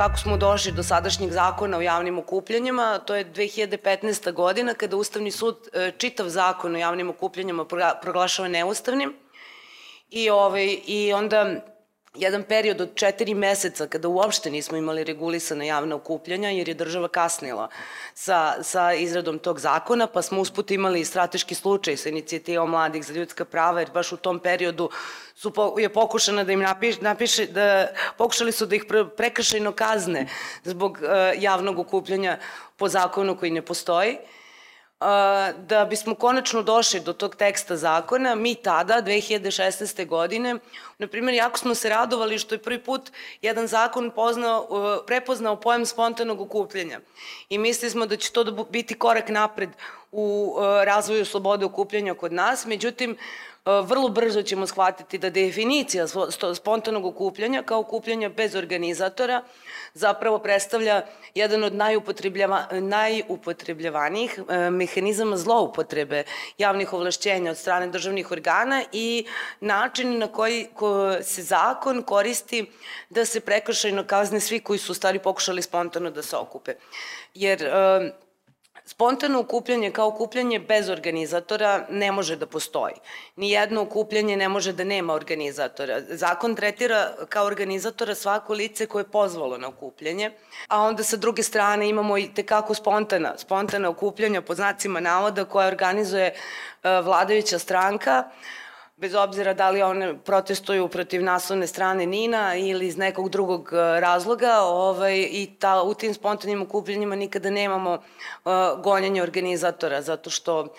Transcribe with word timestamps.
kako 0.00 0.18
smo 0.18 0.36
došli 0.36 0.72
do 0.72 0.82
sadašnjeg 0.82 1.30
zakona 1.30 1.76
o 1.76 1.80
javnim 1.80 2.18
okupljanjima, 2.18 2.98
to 2.98 3.14
je 3.14 3.32
2015. 3.32 4.32
godina 4.32 4.74
kada 4.74 4.96
Ustavni 4.96 5.30
sud 5.30 5.68
e, 5.72 5.92
čitav 5.98 6.28
zakon 6.28 6.74
o 6.74 6.78
javnim 6.78 7.10
okupljanjima 7.10 7.64
proglašava 8.02 8.48
neustavnim 8.48 9.14
i, 10.10 10.30
ovaj, 10.30 10.76
i 10.86 11.12
onda 11.12 11.54
jedan 12.14 12.42
period 12.42 12.80
od 12.80 12.94
četiri 12.94 13.34
meseca 13.34 13.86
kada 13.86 14.08
uopšte 14.08 14.50
nismo 14.50 14.76
imali 14.76 15.04
regulisane 15.04 15.66
javne 15.66 15.94
okupljanja 15.94 16.50
jer 16.50 16.68
je 16.68 16.74
država 16.74 17.08
kasnila 17.08 17.68
sa, 18.14 18.62
sa 18.62 18.92
izradom 18.92 19.38
tog 19.38 19.60
zakona, 19.60 20.06
pa 20.06 20.22
smo 20.22 20.40
usput 20.40 20.70
imali 20.70 21.04
strateški 21.04 21.54
slučaj 21.54 21.96
sa 21.96 22.08
inicijativom 22.08 22.70
mladih 22.70 23.04
za 23.06 23.12
ljudska 23.12 23.44
prava 23.44 23.80
jer 23.80 23.90
baš 23.94 24.12
u 24.12 24.16
tom 24.16 24.38
periodu 24.38 24.90
su 25.34 25.50
po, 25.50 25.74
je 25.78 25.88
pokušana 25.88 26.44
da 26.44 26.52
im 26.52 26.60
napiše, 26.60 26.98
napiše 27.02 27.46
da 27.46 27.88
pokušali 28.18 28.52
su 28.52 28.66
da 28.66 28.76
ih 28.76 28.84
pre, 28.88 29.04
prekršajno 29.16 29.72
kazne 29.72 30.26
zbog 30.64 30.98
uh, 31.02 31.42
javnog 31.42 31.78
okupljanja 31.78 32.38
po 32.76 32.88
zakonu 32.88 33.36
koji 33.36 33.50
ne 33.50 33.62
postoji. 33.62 34.12
Uh, 34.12 34.39
da 35.56 35.86
bismo 35.90 36.14
konačno 36.14 36.62
došli 36.62 37.00
do 37.00 37.12
tog 37.12 37.36
teksta 37.36 37.76
zakona, 37.76 38.34
mi 38.34 38.54
tada, 38.54 39.02
2016. 39.02 40.06
godine, 40.06 40.56
na 40.98 41.06
primjer, 41.06 41.34
jako 41.34 41.58
smo 41.58 41.74
se 41.74 41.88
radovali 41.88 42.38
što 42.38 42.54
je 42.54 42.58
prvi 42.62 42.78
put 42.78 43.10
jedan 43.42 43.66
zakon 43.66 44.10
poznao, 44.10 45.02
prepoznao 45.06 45.56
pojem 45.56 45.86
spontanog 45.86 46.40
okupljanja. 46.40 47.00
I 47.48 47.58
mislili 47.58 47.90
smo 47.90 48.06
da 48.06 48.16
će 48.16 48.32
to 48.32 48.44
da 48.44 48.64
biti 48.70 48.94
korak 48.94 49.28
napred 49.28 49.70
u 50.12 50.56
razvoju 50.84 51.24
slobode 51.24 51.64
okupljanja 51.64 52.14
kod 52.14 52.32
nas, 52.32 52.66
međutim, 52.66 53.16
vrlo 53.64 54.08
brzo 54.08 54.42
ćemo 54.42 54.66
shvatiti 54.66 55.18
da 55.18 55.30
definicija 55.30 56.06
spontanog 56.54 57.06
okupljanja 57.06 57.62
kao 57.62 57.80
okupljanja 57.80 58.28
bez 58.28 58.54
organizatora 58.54 59.42
zapravo 59.94 60.38
predstavlja 60.38 61.02
jedan 61.34 61.64
od 61.64 61.74
najupotrebljava, 61.74 62.66
najupotrebljavanijih 62.72 64.38
e, 64.48 64.70
mehanizama 64.70 65.36
zloupotrebe 65.36 66.24
javnih 66.58 66.92
ovlašćenja 66.92 67.50
od 67.50 67.58
strane 67.58 67.86
državnih 67.86 68.30
organa 68.32 68.84
i 68.92 69.26
način 69.60 70.18
na 70.18 70.26
koji 70.26 70.66
ko 70.74 71.22
se 71.22 71.42
zakon 71.42 72.02
koristi 72.02 72.66
da 73.10 73.24
se 73.24 73.40
prekršajno 73.40 74.04
kazne 74.04 74.40
svi 74.40 74.60
koji 74.60 74.78
su 74.78 74.94
stari 74.94 75.18
pokušali 75.18 75.62
spontano 75.62 76.10
da 76.10 76.22
se 76.22 76.36
okupe. 76.36 76.74
Jer 77.34 77.62
e, 77.62 77.70
Spontano 78.90 79.40
okupljanje 79.40 79.90
kao 79.90 80.08
okupljanje 80.08 80.58
bez 80.58 80.88
organizatora 80.88 81.86
ne 81.90 82.12
može 82.12 82.36
da 82.36 82.46
postoji. 82.46 82.94
Nijedno 83.36 83.82
okupljanje 83.82 84.36
ne 84.36 84.48
može 84.48 84.72
da 84.72 84.84
nema 84.84 85.14
organizatora. 85.14 86.00
Zakon 86.08 86.56
tretira 86.56 87.12
kao 87.28 87.46
organizatora 87.46 88.14
svako 88.14 88.52
lice 88.52 88.86
koje 88.86 89.02
je 89.02 89.10
pozvalo 89.12 89.58
na 89.58 89.68
okupljanje, 89.68 90.30
a 90.68 90.80
onda 90.82 91.02
sa 91.02 91.16
druge 91.16 91.42
strane 91.42 91.88
imamo 91.88 92.18
i 92.18 92.28
tekako 92.34 92.74
spontana, 92.74 93.34
spontana 93.38 93.88
okupljanja 93.88 94.42
po 94.42 94.54
znacima 94.54 95.00
navoda 95.00 95.44
koja 95.44 95.68
organizuje 95.68 96.26
e, 96.26 96.34
vladajuća 97.00 97.58
stranka, 97.58 98.24
bez 99.00 99.14
obzira 99.14 99.54
da 99.54 99.70
li 99.70 99.82
one 99.82 100.18
protestuju 100.24 100.88
protiv 100.88 101.22
naslovne 101.24 101.66
strane 101.66 102.06
Nina 102.06 102.56
ili 102.56 102.86
iz 102.86 102.96
nekog 102.96 103.28
drugog 103.28 103.70
e, 103.72 104.00
razloga 104.00 104.60
ovaj, 104.60 105.18
i 105.30 105.56
ta, 105.58 105.82
u 105.82 105.94
tim 105.94 106.14
spontanim 106.14 106.62
okupljenjima 106.62 107.16
nikada 107.16 107.50
nemamo 107.50 107.92
uh, 107.94 108.52
gonjanje 108.82 109.22
organizatora 109.22 110.02
zato 110.02 110.30
što 110.30 110.74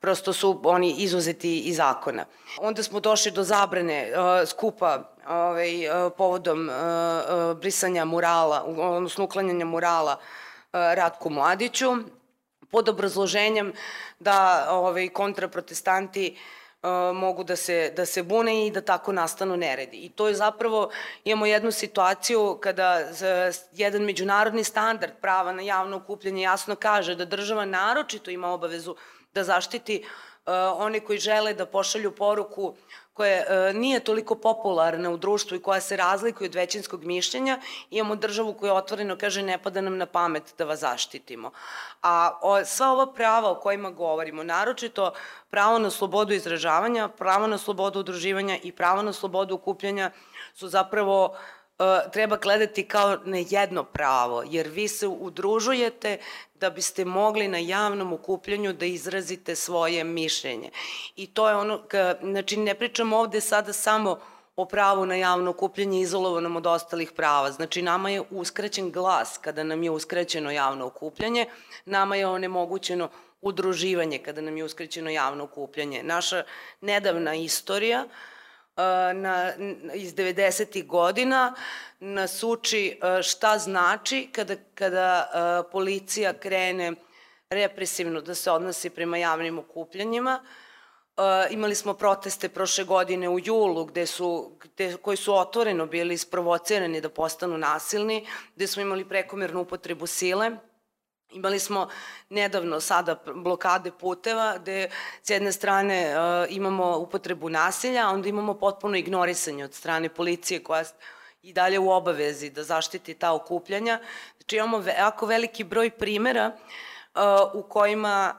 prosto 0.00 0.32
su 0.32 0.60
oni 0.64 0.94
izuzeti 0.98 1.58
iz 1.58 1.76
zakona. 1.76 2.24
Onda 2.60 2.82
smo 2.82 3.00
došli 3.00 3.30
do 3.30 3.44
zabrane 3.44 4.12
uh, 4.12 4.48
skupa 4.48 5.16
ovaj, 5.28 5.70
povodom 6.16 6.68
uh, 6.68 7.56
brisanja 7.56 8.04
murala, 8.04 8.64
odnosno 8.66 9.24
uklanjanja 9.24 9.64
murala 9.64 10.16
Ratku 10.72 11.30
Mladiću 11.30 11.96
pod 12.70 12.88
obrazloženjem 12.88 13.72
da 14.18 14.66
ovaj, 14.70 15.08
kontraprotestanti 15.08 16.36
uh, 16.36 16.65
mogu 17.14 17.44
da 17.44 17.56
se, 17.56 17.92
da 17.96 18.06
se 18.06 18.22
bune 18.22 18.66
i 18.66 18.70
da 18.70 18.80
tako 18.80 19.12
nastanu 19.12 19.56
neredi. 19.56 19.96
I 19.96 20.08
to 20.08 20.28
je 20.28 20.34
zapravo, 20.34 20.90
imamo 21.24 21.46
jednu 21.46 21.72
situaciju 21.72 22.58
kada 22.62 23.00
jedan 23.72 24.02
međunarodni 24.02 24.64
standard 24.64 25.12
prava 25.20 25.52
na 25.52 25.62
javno 25.62 25.96
okupljanje 25.96 26.42
jasno 26.42 26.74
kaže 26.74 27.14
da 27.14 27.24
država 27.24 27.64
naročito 27.64 28.30
ima 28.30 28.48
obavezu 28.48 28.96
da 29.34 29.44
zaštiti 29.44 30.04
one 30.76 31.00
koji 31.00 31.18
žele 31.18 31.54
da 31.54 31.66
pošalju 31.66 32.10
poruku 32.10 32.74
koja 33.16 33.36
e, 33.36 33.72
nije 33.74 34.00
toliko 34.00 34.34
popularna 34.34 35.10
u 35.10 35.16
društvu 35.16 35.56
i 35.56 35.62
koja 35.62 35.80
se 35.80 35.96
razlikuje 35.96 36.48
od 36.48 36.54
većinskog 36.54 37.04
mišljenja, 37.04 37.58
imamo 37.90 38.16
državu 38.16 38.54
koja 38.54 38.74
otvoreno 38.74 39.16
kaže 39.16 39.42
ne 39.42 39.58
pada 39.58 39.80
nam 39.80 39.96
na 39.96 40.06
pamet 40.06 40.54
da 40.58 40.64
vas 40.64 40.80
zaštitimo. 40.80 41.50
A 42.02 42.38
o, 42.42 42.64
sva 42.64 42.90
ova 42.92 43.06
prava 43.12 43.50
o 43.50 43.60
kojima 43.60 43.90
govorimo, 43.90 44.42
naročito 44.42 45.12
pravo 45.50 45.78
na 45.78 45.90
slobodu 45.90 46.34
izražavanja, 46.34 47.08
pravo 47.08 47.46
na 47.46 47.58
slobodu 47.58 48.00
udruživanja 48.00 48.58
i 48.62 48.72
pravo 48.72 49.02
na 49.02 49.12
slobodu 49.12 49.54
okupljanja 49.54 50.10
su 50.54 50.68
zapravo 50.68 51.36
treba 52.12 52.36
gledati 52.36 52.88
kao 52.88 53.18
na 53.24 53.38
jedno 53.50 53.84
pravo, 53.84 54.42
jer 54.46 54.68
vi 54.68 54.88
se 54.88 55.06
udružujete 55.06 56.18
da 56.54 56.70
biste 56.70 57.04
mogli 57.04 57.48
na 57.48 57.58
javnom 57.58 58.12
okupljanju 58.12 58.72
da 58.72 58.86
izrazite 58.86 59.56
svoje 59.56 60.04
mišljenje. 60.04 60.70
I 61.16 61.26
to 61.26 61.48
je 61.48 61.56
ono, 61.56 61.82
ka, 61.88 62.14
znači 62.22 62.56
ne 62.56 62.74
pričamo 62.74 63.18
ovde 63.18 63.40
sada 63.40 63.72
samo 63.72 64.20
o 64.56 64.64
pravu 64.64 65.06
na 65.06 65.14
javno 65.14 65.50
okupljanje 65.50 66.00
izolovanom 66.00 66.56
od 66.56 66.66
ostalih 66.66 67.12
prava. 67.12 67.50
Znači, 67.52 67.82
nama 67.82 68.10
je 68.10 68.22
uskraćen 68.30 68.90
glas 68.90 69.38
kada 69.38 69.64
nam 69.64 69.82
je 69.82 69.90
uskraćeno 69.90 70.50
javno 70.50 70.86
okupljanje, 70.86 71.46
nama 71.84 72.16
je 72.16 72.26
onemogućeno 72.26 73.08
udruživanje 73.42 74.18
kada 74.18 74.40
nam 74.40 74.56
je 74.56 74.64
uskraćeno 74.64 75.10
javno 75.10 75.44
okupljanje. 75.44 76.02
Naša 76.02 76.44
nedavna 76.80 77.34
istorija 77.34 78.04
uh, 78.04 78.10
na, 79.14 79.52
iz 79.94 80.14
90. 80.14 80.86
godina 80.86 81.54
nas 82.00 82.42
uči 82.42 83.00
šta 83.22 83.58
znači 83.58 84.28
kada, 84.32 84.56
kada 84.74 85.30
policija 85.72 86.32
krene 86.32 86.92
represivno 87.50 88.20
da 88.20 88.34
se 88.34 88.50
odnosi 88.50 88.90
prema 88.90 89.16
javnim 89.16 89.58
okupljanjima. 89.58 90.44
imali 91.50 91.74
smo 91.74 91.94
proteste 91.94 92.48
prošle 92.48 92.84
godine 92.84 93.28
u 93.28 93.38
julu 93.38 93.84
gde 93.84 94.06
su, 94.06 94.58
gde, 94.60 94.96
koji 94.96 95.16
su 95.16 95.34
otvoreno 95.34 95.86
bili 95.86 96.14
isprovocirani 96.14 97.00
da 97.00 97.08
postanu 97.08 97.58
nasilni, 97.58 98.26
gde 98.56 98.66
smo 98.66 98.82
imali 98.82 99.08
prekomernu 99.08 99.60
upotrebu 99.60 100.06
sile 100.06 100.50
Imali 101.36 101.58
smo 101.58 101.88
nedavno 102.30 102.80
sada 102.80 103.16
blokade 103.34 103.90
puteva 103.90 104.58
gde 104.58 104.90
s 105.22 105.30
jedne 105.30 105.52
strane 105.52 106.14
uh, 106.16 106.46
imamo 106.56 106.98
upotrebu 106.98 107.48
nasilja, 107.48 108.08
a 108.08 108.10
onda 108.10 108.28
imamo 108.28 108.54
potpuno 108.54 108.96
ignorisanje 108.96 109.64
od 109.64 109.74
strane 109.74 110.08
policije 110.08 110.62
koja 110.62 110.84
i 111.42 111.52
dalje 111.52 111.78
u 111.78 111.90
obavezi 111.90 112.50
da 112.50 112.62
zaštiti 112.64 113.14
ta 113.14 113.32
okupljanja. 113.34 114.00
Znači 114.38 114.56
imamo 114.56 114.82
jako 114.98 115.26
veliki 115.26 115.64
broj 115.64 115.90
primera 115.90 116.52
uh, 116.56 117.20
u 117.54 117.62
kojima 117.62 118.34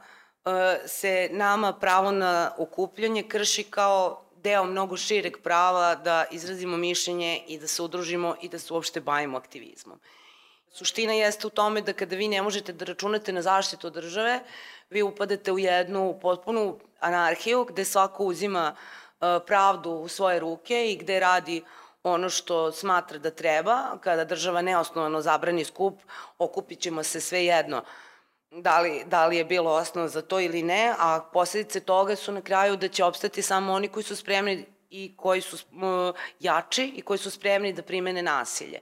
uh, 0.45 0.51
se 0.85 1.29
nama 1.31 1.73
pravo 1.73 2.11
na 2.11 2.51
okupljanje 2.57 3.23
krši 3.23 3.63
kao 3.63 4.23
deo 4.35 4.63
mnogo 4.63 4.97
šireg 4.97 5.37
prava 5.43 5.95
da 5.95 6.25
izrazimo 6.31 6.77
mišljenje 6.77 7.43
i 7.47 7.59
da 7.59 7.67
se 7.67 7.81
udružimo 7.83 8.35
i 8.41 8.49
da 8.49 8.59
se 8.59 8.73
uopšte 8.73 9.01
bavimo 9.01 9.37
aktivizmom. 9.37 9.99
Suština 10.71 11.13
jeste 11.13 11.47
u 11.47 11.49
tome 11.49 11.81
da 11.81 11.93
kada 11.93 12.15
vi 12.15 12.27
ne 12.27 12.41
možete 12.41 12.73
da 12.73 12.85
računate 12.85 13.33
na 13.33 13.41
zaštitu 13.41 13.89
države, 13.89 14.39
vi 14.89 15.01
upadate 15.01 15.51
u 15.51 15.59
jednu 15.59 16.19
potpunu 16.21 16.79
anarhiju 16.99 17.65
gde 17.65 17.85
svako 17.85 18.23
uzima 18.23 18.75
e, 18.75 19.39
pravdu 19.47 19.91
u 19.91 20.07
svoje 20.07 20.39
ruke 20.39 20.91
i 20.91 20.97
gde 20.97 21.19
radi 21.19 21.63
ono 22.03 22.29
što 22.29 22.71
smatra 22.71 23.17
da 23.17 23.31
treba, 23.31 23.97
kada 24.01 24.25
država 24.25 24.61
neosnovano 24.61 25.21
zabrani 25.21 25.65
skup, 25.65 26.01
okupit 26.37 26.79
ćemo 26.79 27.03
se 27.03 27.21
sve 27.21 27.45
jedno. 27.45 27.83
Da 28.51 28.79
li, 28.79 29.03
da 29.05 29.27
li 29.27 29.37
je 29.37 29.45
bilo 29.45 29.71
osnova 29.71 30.07
za 30.07 30.21
to 30.21 30.39
ili 30.39 30.63
ne, 30.63 30.93
a 30.99 31.19
posledice 31.33 31.79
toga 31.79 32.15
su 32.15 32.31
na 32.31 32.41
kraju 32.41 32.77
da 32.77 32.87
će 32.87 33.03
opstati 33.03 33.41
samo 33.41 33.73
oni 33.73 33.87
koji 33.87 34.03
su 34.03 34.15
spremni 34.15 34.65
i 34.89 35.13
koji 35.17 35.41
su 35.41 35.57
jači 36.39 36.93
i 36.95 37.01
koji 37.01 37.17
su 37.17 37.31
spremni 37.31 37.73
da 37.73 37.81
primene 37.81 38.23
nasilje 38.23 38.79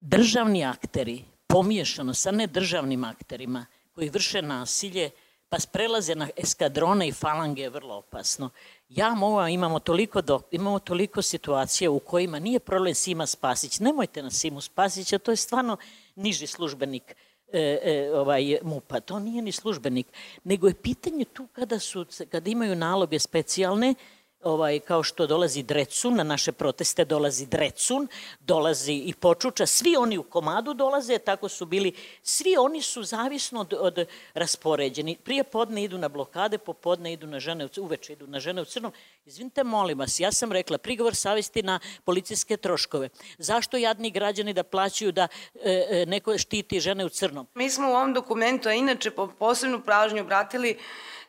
državni 0.00 0.64
akteri, 0.64 1.24
pomiješano 1.46 2.14
sa 2.14 2.30
nedržavnim 2.30 3.04
akterima 3.04 3.66
koji 3.92 4.08
vrše 4.08 4.42
nasilje, 4.42 5.10
pa 5.48 5.56
prelaze 5.72 6.14
na 6.14 6.28
eskadrone 6.36 7.08
i 7.08 7.12
falange 7.12 7.62
je 7.62 7.70
vrlo 7.70 7.94
opasno. 7.94 8.50
Ja 8.88 9.14
mogu, 9.14 9.46
imamo 9.46 9.78
toliko, 9.78 10.22
do, 10.22 10.40
imamo 10.50 10.78
toliko 10.78 11.22
situacija 11.22 11.90
u 11.90 11.98
kojima 11.98 12.38
nije 12.38 12.60
problem 12.60 12.94
Sima 12.94 13.26
Spasić. 13.26 13.80
Nemojte 13.80 14.22
na 14.22 14.30
Simu 14.30 14.60
Spasića, 14.60 15.18
to 15.18 15.30
je 15.30 15.36
stvarno 15.36 15.76
niži 16.16 16.46
službenik 16.46 17.16
e, 17.52 17.78
e, 17.82 18.10
ovaj, 18.14 18.58
MUPA. 18.62 19.00
To 19.00 19.18
nije 19.18 19.42
ni 19.42 19.52
službenik. 19.52 20.06
Nego 20.44 20.68
je 20.68 20.74
pitanje 20.74 21.24
tu 21.24 21.46
kada, 21.52 21.78
su, 21.78 22.06
kada 22.30 22.50
imaju 22.50 22.76
naloge 22.76 23.18
specijalne, 23.18 23.94
ovaj, 24.42 24.80
kao 24.80 25.02
što 25.02 25.26
dolazi 25.26 25.62
Drecun, 25.62 26.14
na 26.14 26.22
naše 26.22 26.52
proteste 26.52 27.04
dolazi 27.04 27.46
Drecun, 27.46 28.08
dolazi 28.40 28.92
i 28.92 29.14
Počuča, 29.14 29.66
svi 29.66 29.96
oni 29.96 30.18
u 30.18 30.22
komadu 30.22 30.74
dolaze, 30.74 31.18
tako 31.18 31.48
su 31.48 31.66
bili, 31.66 31.92
svi 32.22 32.56
oni 32.56 32.82
su 32.82 33.02
zavisno 33.02 33.60
od, 33.60 33.74
od 33.78 34.06
raspoređeni. 34.34 35.16
Prije 35.24 35.44
podne 35.44 35.84
idu 35.84 35.98
na 35.98 36.08
blokade, 36.08 36.58
popodne 36.58 37.12
idu 37.12 37.26
na 37.26 37.40
žene, 37.40 37.68
uveče 37.78 38.12
idu 38.12 38.26
na 38.26 38.40
žene 38.40 38.62
u 38.62 38.64
crnom. 38.64 38.92
Izvinite, 39.26 39.64
molim 39.64 39.98
vas, 39.98 40.20
ja 40.20 40.32
sam 40.32 40.52
rekla, 40.52 40.78
prigovor 40.78 41.14
savesti 41.14 41.62
na 41.62 41.80
policijske 42.04 42.56
troškove. 42.56 43.08
Zašto 43.38 43.76
jadni 43.76 44.10
građani 44.10 44.52
da 44.52 44.62
plaćaju 44.62 45.12
da 45.12 45.28
e, 45.54 45.86
e 45.90 46.06
neko 46.06 46.38
štiti 46.38 46.80
žene 46.80 47.04
u 47.04 47.08
crnom? 47.08 47.46
Mi 47.54 47.70
smo 47.70 47.88
u 47.88 47.92
ovom 47.92 48.14
dokumentu, 48.14 48.68
a 48.68 48.72
inače 48.72 49.10
po 49.10 49.26
posebnu 49.26 49.80
pražnju 49.80 50.20
obratili 50.20 50.78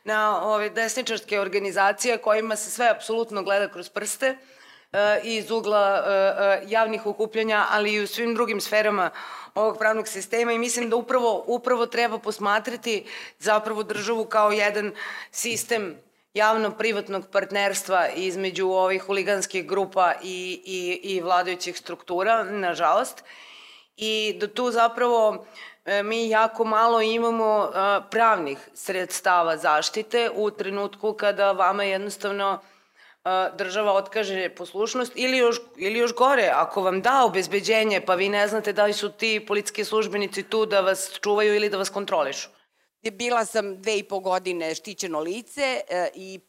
na 0.04 0.42
ove 0.44 0.70
desničarske 0.70 1.40
organizacije 1.40 2.18
kojima 2.18 2.56
se 2.56 2.70
sve 2.70 2.88
apsolutno 2.88 3.42
gleda 3.42 3.68
kroz 3.68 3.88
prste 3.88 4.36
e, 4.92 5.20
iz 5.22 5.50
ugla 5.50 6.04
e, 6.06 6.10
e, 6.10 6.62
javnih 6.66 7.06
okupljanja, 7.06 7.66
ali 7.70 7.92
i 7.92 8.00
u 8.00 8.06
svim 8.06 8.34
drugim 8.34 8.60
sferama 8.60 9.10
ovog 9.54 9.78
pravnog 9.78 10.08
sistema. 10.08 10.52
I 10.52 10.58
mislim 10.58 10.90
da 10.90 10.96
upravo, 10.96 11.44
upravo 11.46 11.86
treba 11.86 12.18
posmatrati 12.18 13.04
zapravo 13.38 13.82
državu 13.82 14.24
kao 14.24 14.52
jedan 14.52 14.92
sistem 15.30 15.96
javno-privatnog 16.34 17.26
partnerstva 17.32 18.08
između 18.08 18.68
ovih 18.68 19.02
huliganskih 19.02 19.66
grupa 19.66 20.12
i, 20.22 20.62
i, 20.64 21.14
i 21.14 21.20
vladajućih 21.20 21.78
struktura, 21.78 22.44
nažalost, 22.44 23.24
i 23.96 24.36
da 24.40 24.48
tu 24.48 24.70
zapravo 24.70 25.46
mi 26.04 26.28
jako 26.28 26.64
malo 26.64 27.00
imamo 27.00 27.64
e, 27.64 28.00
pravnih 28.10 28.58
sredstava 28.74 29.56
zaštite 29.56 30.30
u 30.34 30.50
trenutku 30.50 31.12
kada 31.12 31.52
vama 31.52 31.84
jednostavno 31.84 32.60
e, 33.24 33.28
država 33.58 33.92
otkaže 33.92 34.48
poslušnost 34.48 35.12
ili 35.14 35.36
još, 35.36 35.56
ili 35.76 35.98
još 35.98 36.14
gore, 36.14 36.50
ako 36.54 36.82
vam 36.82 37.00
da 37.00 37.24
obezbeđenje 37.24 38.00
pa 38.00 38.14
vi 38.14 38.28
ne 38.28 38.48
znate 38.48 38.72
da 38.72 38.84
li 38.84 38.92
su 38.92 39.12
ti 39.12 39.44
policijski 39.48 39.84
službenici 39.84 40.42
tu 40.42 40.66
da 40.66 40.80
vas 40.80 41.18
čuvaju 41.22 41.54
ili 41.54 41.68
da 41.68 41.78
vas 41.78 41.90
kontrolišu. 41.90 42.48
Bila 43.12 43.44
sam 43.44 43.82
dve 43.82 43.98
i 43.98 44.02
po 44.02 44.20
godine 44.20 44.74
štićeno 44.74 45.20
lice 45.20 45.80
i 46.14 46.40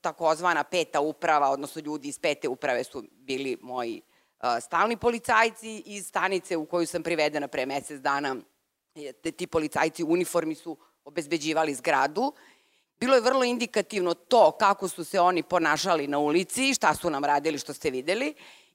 takozvana 0.00 0.64
peta 0.64 1.00
uprava, 1.00 1.50
odnosno 1.50 1.82
ljudi 1.84 2.08
iz 2.08 2.18
pete 2.18 2.48
uprave 2.48 2.84
su 2.84 3.04
bili 3.10 3.58
moji 3.60 4.02
stalni 4.60 4.96
policajci 4.96 5.82
iz 5.86 6.06
stanice 6.06 6.56
u 6.56 6.66
koju 6.66 6.86
sam 6.86 7.02
privedena 7.02 7.48
pre 7.48 7.66
mesec 7.66 8.00
dana 8.00 8.36
te, 9.22 9.32
ti 9.32 9.46
policajci 9.46 10.04
u 10.04 10.12
uniformi 10.12 10.54
su 10.54 10.76
obezbeđivali 11.04 11.74
zgradu. 11.74 12.32
Bilo 13.00 13.14
je 13.14 13.20
vrlo 13.20 13.44
indikativno 13.44 14.14
to 14.14 14.52
kako 14.52 14.88
su 14.88 15.04
se 15.04 15.20
oni 15.20 15.42
ponašali 15.42 16.06
na 16.06 16.18
ulici, 16.18 16.74
šta 16.74 16.94
su 16.94 17.10
nam 17.10 17.24
radili, 17.24 17.58
što 17.58 17.72
ste 17.72 17.90
videli. 17.90 18.34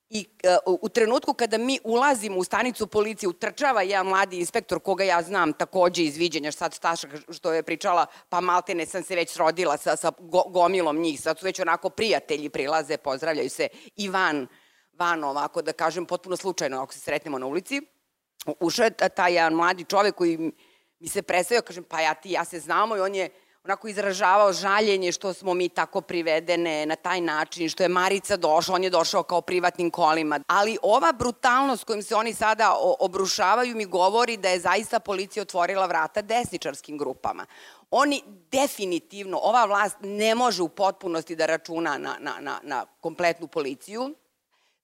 I 0.10 0.26
uh, 0.68 0.78
u 0.82 0.90
trenutku 0.90 1.34
kada 1.34 1.58
mi 1.58 1.80
ulazimo 1.84 2.38
u 2.38 2.44
stanicu 2.44 2.88
policije, 2.88 3.30
utrčava 3.30 3.82
jedan 3.82 4.08
mladi 4.08 4.40
inspektor 4.40 4.80
koga 4.80 5.04
ja 5.04 5.22
znam 5.22 5.54
takođe 5.54 6.04
iz 6.04 6.18
viđenja, 6.18 6.52
sad 6.52 6.74
Staša 6.74 7.08
što 7.30 7.54
je 7.54 7.64
pričala, 7.64 8.06
pa 8.30 8.42
maltene 8.42 8.86
sam 8.86 9.04
se 9.04 9.16
već 9.16 9.30
srodila 9.30 9.78
sa, 9.78 9.96
sa 9.96 10.12
go, 10.20 10.44
gomilom 10.48 10.98
njih, 10.98 11.22
sad 11.22 11.40
su 11.40 11.46
već 11.46 11.60
onako 11.60 11.90
prijatelji 11.90 12.50
prilaze, 12.50 12.98
pozdravljaju 12.98 13.50
se 13.50 13.68
i 13.96 14.10
van, 14.10 14.48
van 14.94 15.24
ovako 15.24 15.62
da 15.62 15.74
kažem, 15.74 16.06
potpuno 16.06 16.38
slučajno 16.38 16.82
ako 16.82 16.94
se 16.94 17.00
sretnemo 17.00 17.40
na 17.40 17.46
ulici 17.46 17.82
ušao 18.60 18.84
je 18.84 18.92
taj 18.92 19.34
jedan 19.34 19.54
mladi 19.54 19.84
čovek 19.84 20.16
koji 20.16 20.52
mi 21.00 21.08
se 21.08 21.22
predstavio, 21.22 21.62
kažem, 21.62 21.84
pa 21.84 22.02
ja 22.02 22.14
ti, 22.14 22.32
ja 22.32 22.46
se 22.46 22.60
znamo 22.60 22.98
i 22.98 23.00
on 23.00 23.16
je 23.16 23.30
onako 23.64 23.88
izražavao 23.88 24.54
žaljenje 24.54 25.12
što 25.12 25.34
smo 25.34 25.54
mi 25.54 25.70
tako 25.70 26.02
privedene 26.02 26.86
na 26.86 26.96
taj 26.96 27.22
način, 27.22 27.70
što 27.70 27.84
je 27.84 27.90
Marica 27.90 28.38
došla, 28.38 28.76
on 28.76 28.84
je 28.84 28.90
došao 28.90 29.24
kao 29.24 29.42
privatnim 29.42 29.92
kolima. 29.92 30.40
Ali 30.48 30.78
ova 30.82 31.14
brutalnost 31.14 31.84
kojim 31.84 32.04
se 32.04 32.16
oni 32.16 32.34
sada 32.34 32.76
obrušavaju 33.00 33.76
mi 33.76 33.86
govori 33.86 34.38
da 34.38 34.50
je 34.50 34.60
zaista 34.60 35.00
policija 35.00 35.42
otvorila 35.42 35.86
vrata 35.86 36.22
desničarskim 36.22 36.98
grupama. 36.98 37.46
Oni 37.92 38.24
definitivno, 38.52 39.40
ova 39.44 39.66
vlast 39.66 39.98
ne 40.02 40.36
može 40.36 40.64
u 40.64 40.70
potpunosti 40.70 41.36
da 41.36 41.46
računa 41.46 41.98
na, 41.98 42.16
na, 42.20 42.34
na, 42.40 42.60
na 42.64 42.86
kompletnu 43.02 43.48
policiju, 43.48 44.16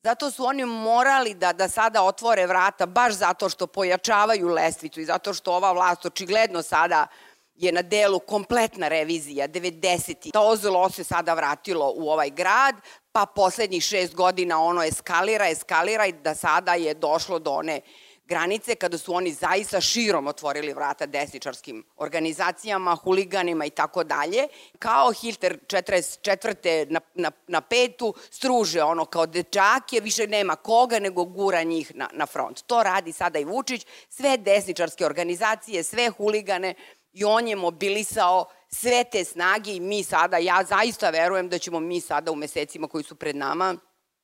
Zato 0.03 0.31
su 0.31 0.45
oni 0.45 0.65
morali 0.65 1.33
da, 1.33 1.53
da 1.53 1.67
sada 1.67 2.03
otvore 2.03 2.47
vrata, 2.47 2.85
baš 2.85 3.13
zato 3.13 3.49
što 3.49 3.67
pojačavaju 3.67 4.47
lestvicu 4.47 5.01
i 5.01 5.05
zato 5.05 5.33
što 5.33 5.53
ova 5.53 5.71
vlast 5.71 6.05
očigledno 6.05 6.61
sada 6.61 7.07
je 7.55 7.71
na 7.71 7.81
delu 7.81 8.19
kompletna 8.19 8.87
revizija, 8.87 9.47
90. 9.47 10.31
To 10.31 10.41
ozelo 10.41 10.89
se 10.89 11.03
sada 11.03 11.33
vratilo 11.33 11.93
u 11.95 12.09
ovaj 12.09 12.29
grad, 12.29 12.75
pa 13.11 13.25
poslednjih 13.25 13.83
šest 13.83 14.15
godina 14.15 14.61
ono 14.63 14.83
eskalira, 14.83 15.49
eskalira 15.49 16.05
i 16.05 16.11
da 16.11 16.35
sada 16.35 16.73
je 16.73 16.93
došlo 16.93 17.39
do 17.39 17.51
one 17.51 17.81
granice 18.29 18.75
kada 18.75 18.97
su 18.97 19.13
oni 19.13 19.33
zaista 19.33 19.81
širom 19.81 20.27
otvorili 20.27 20.73
vrata 20.73 21.05
desničarskim 21.05 21.83
organizacijama, 21.97 22.95
huliganima 22.95 23.65
i 23.65 23.69
tako 23.69 24.03
dalje. 24.03 24.47
Kao 24.79 25.11
Hilter 25.11 25.59
44. 25.67 26.89
na, 26.89 26.99
na, 27.15 27.31
na 27.47 27.61
petu 27.61 28.13
struže 28.29 28.83
ono 28.83 29.05
kao 29.05 29.25
dečake, 29.25 29.99
više 29.99 30.27
nema 30.27 30.55
koga 30.55 30.99
nego 30.99 31.25
gura 31.25 31.63
njih 31.63 31.95
na, 31.95 32.09
na 32.13 32.25
front. 32.25 32.61
To 32.61 32.83
radi 32.83 33.11
sada 33.11 33.39
i 33.39 33.45
Vučić, 33.45 33.85
sve 34.09 34.37
desničarske 34.37 35.05
organizacije, 35.05 35.83
sve 35.83 36.09
huligane 36.09 36.73
i 37.13 37.23
on 37.23 37.47
je 37.47 37.55
mobilisao 37.55 38.45
sve 38.71 39.03
te 39.03 39.23
snage 39.23 39.75
i 39.75 39.79
mi 39.79 40.03
sada, 40.03 40.37
ja 40.37 40.63
zaista 40.63 41.09
verujem 41.09 41.49
da 41.49 41.57
ćemo 41.57 41.79
mi 41.79 42.01
sada 42.01 42.31
u 42.31 42.35
mesecima 42.35 42.87
koji 42.87 43.03
su 43.03 43.15
pred 43.15 43.35
nama 43.35 43.75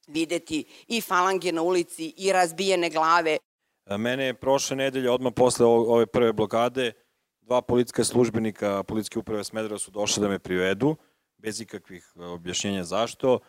videti 0.08 0.66
i 0.88 1.02
falange 1.02 1.52
na 1.52 1.62
ulici 1.62 2.14
i 2.18 2.32
razbijene 2.32 2.90
glave. 2.90 3.38
Mene 3.90 4.24
je 4.24 4.34
prošle 4.34 4.78
nedelje, 4.78 5.12
odmah 5.12 5.34
posle 5.36 5.66
ove 5.66 6.06
prve 6.06 6.34
blokade, 6.34 6.92
dva 7.42 7.62
policijska 7.62 8.04
službenika 8.04 8.84
policijske 8.84 9.20
uprave 9.20 9.44
Smedra 9.44 9.78
su 9.78 9.92
došli 9.92 10.22
da 10.22 10.30
me 10.30 10.40
privedu, 10.40 10.96
bez 11.38 11.62
ikakvih 11.62 12.14
e, 12.16 12.24
objašnjenja 12.24 12.84
zašto. 12.84 13.40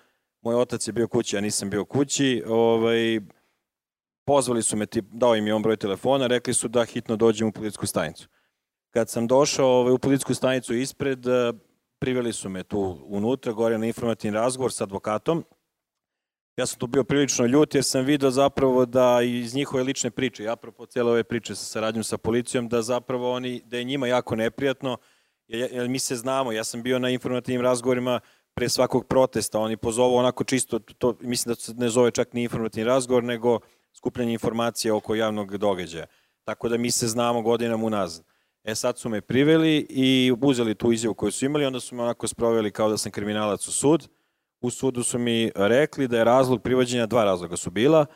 Moj 0.40 0.54
otac 0.54 0.86
je 0.86 0.92
bio 0.92 1.08
kući, 1.08 1.36
ja 1.36 1.40
nisam 1.40 1.70
bio 1.70 1.84
kući. 1.84 2.42
Ovaj, 2.46 3.20
pozvali 4.24 4.62
su 4.62 4.76
me, 4.76 4.86
dao 5.02 5.36
im 5.36 5.46
je 5.46 5.54
on 5.54 5.62
broj 5.62 5.76
telefona, 5.76 6.26
rekli 6.26 6.54
su 6.54 6.68
da 6.68 6.84
hitno 6.84 7.16
dođem 7.16 7.48
u 7.48 7.52
policijsku 7.52 7.86
stanicu. 7.86 8.28
Kad 8.90 9.10
sam 9.10 9.26
došao 9.26 9.68
ovaj, 9.68 9.92
u 9.92 9.98
policijsku 9.98 10.34
stanicu 10.34 10.74
ispred, 10.74 11.26
e, 11.26 11.52
priveli 11.98 12.32
su 12.32 12.48
me 12.48 12.62
tu 12.62 12.98
unutra, 13.06 13.52
gore 13.52 13.78
na 13.78 13.86
informativni 13.86 14.38
razgovor 14.38 14.72
sa 14.72 14.84
advokatom, 14.84 15.44
Ja 16.56 16.66
sam 16.66 16.78
tu 16.78 16.86
bio 16.86 17.04
prilično 17.04 17.46
ljut 17.46 17.74
jer 17.74 17.84
sam 17.84 18.04
video 18.04 18.30
zapravo 18.30 18.86
da 18.86 19.22
iz 19.22 19.54
njihove 19.54 19.82
lične 19.82 20.10
priče, 20.10 20.48
apropo 20.48 20.86
cijele 20.86 21.10
ove 21.10 21.24
priče 21.24 21.54
sa 21.54 21.64
saradnjom 21.64 22.04
sa 22.04 22.18
policijom, 22.18 22.68
da 22.68 22.82
zapravo 22.82 23.32
oni, 23.32 23.62
da 23.64 23.76
je 23.76 23.84
njima 23.84 24.06
jako 24.06 24.36
neprijatno, 24.36 24.96
jer, 25.48 25.88
mi 25.88 25.98
se 25.98 26.16
znamo, 26.16 26.52
ja 26.52 26.64
sam 26.64 26.82
bio 26.82 26.98
na 26.98 27.10
informativnim 27.10 27.62
razgovorima 27.62 28.20
pre 28.54 28.68
svakog 28.68 29.06
protesta, 29.06 29.58
oni 29.58 29.76
pozovu 29.76 30.16
onako 30.16 30.44
čisto, 30.44 30.78
to, 30.78 31.16
mislim 31.20 31.50
da 31.50 31.60
se 31.60 31.74
ne 31.74 31.88
zove 31.88 32.10
čak 32.10 32.32
ni 32.32 32.42
informativni 32.42 32.84
razgovor, 32.84 33.24
nego 33.24 33.58
skupljanje 33.96 34.32
informacije 34.32 34.92
oko 34.92 35.14
javnog 35.14 35.56
događaja. 35.56 36.06
Tako 36.44 36.68
da 36.68 36.76
mi 36.76 36.90
se 36.90 37.08
znamo 37.08 37.42
godinama 37.42 37.84
unazad. 37.84 38.24
E 38.64 38.74
sad 38.74 38.98
su 38.98 39.08
me 39.08 39.20
priveli 39.20 39.86
i 39.90 40.32
uzeli 40.42 40.74
tu 40.74 40.92
izjavu 40.92 41.14
koju 41.14 41.32
su 41.32 41.44
imali, 41.44 41.64
onda 41.64 41.80
su 41.80 41.94
me 41.94 42.02
onako 42.02 42.28
sproveli 42.28 42.70
kao 42.70 42.88
da 42.88 42.96
sam 42.96 43.12
kriminalac 43.12 43.68
u 43.68 43.72
sud, 43.72 44.08
u 44.60 44.70
sudu 44.70 45.02
su 45.02 45.18
mi 45.18 45.50
rekli 45.54 46.08
da 46.08 46.18
je 46.18 46.24
razlog 46.24 46.62
privođenja, 46.62 47.06
dva 47.06 47.24
razloga 47.24 47.56
su 47.56 47.70
bila. 47.70 48.06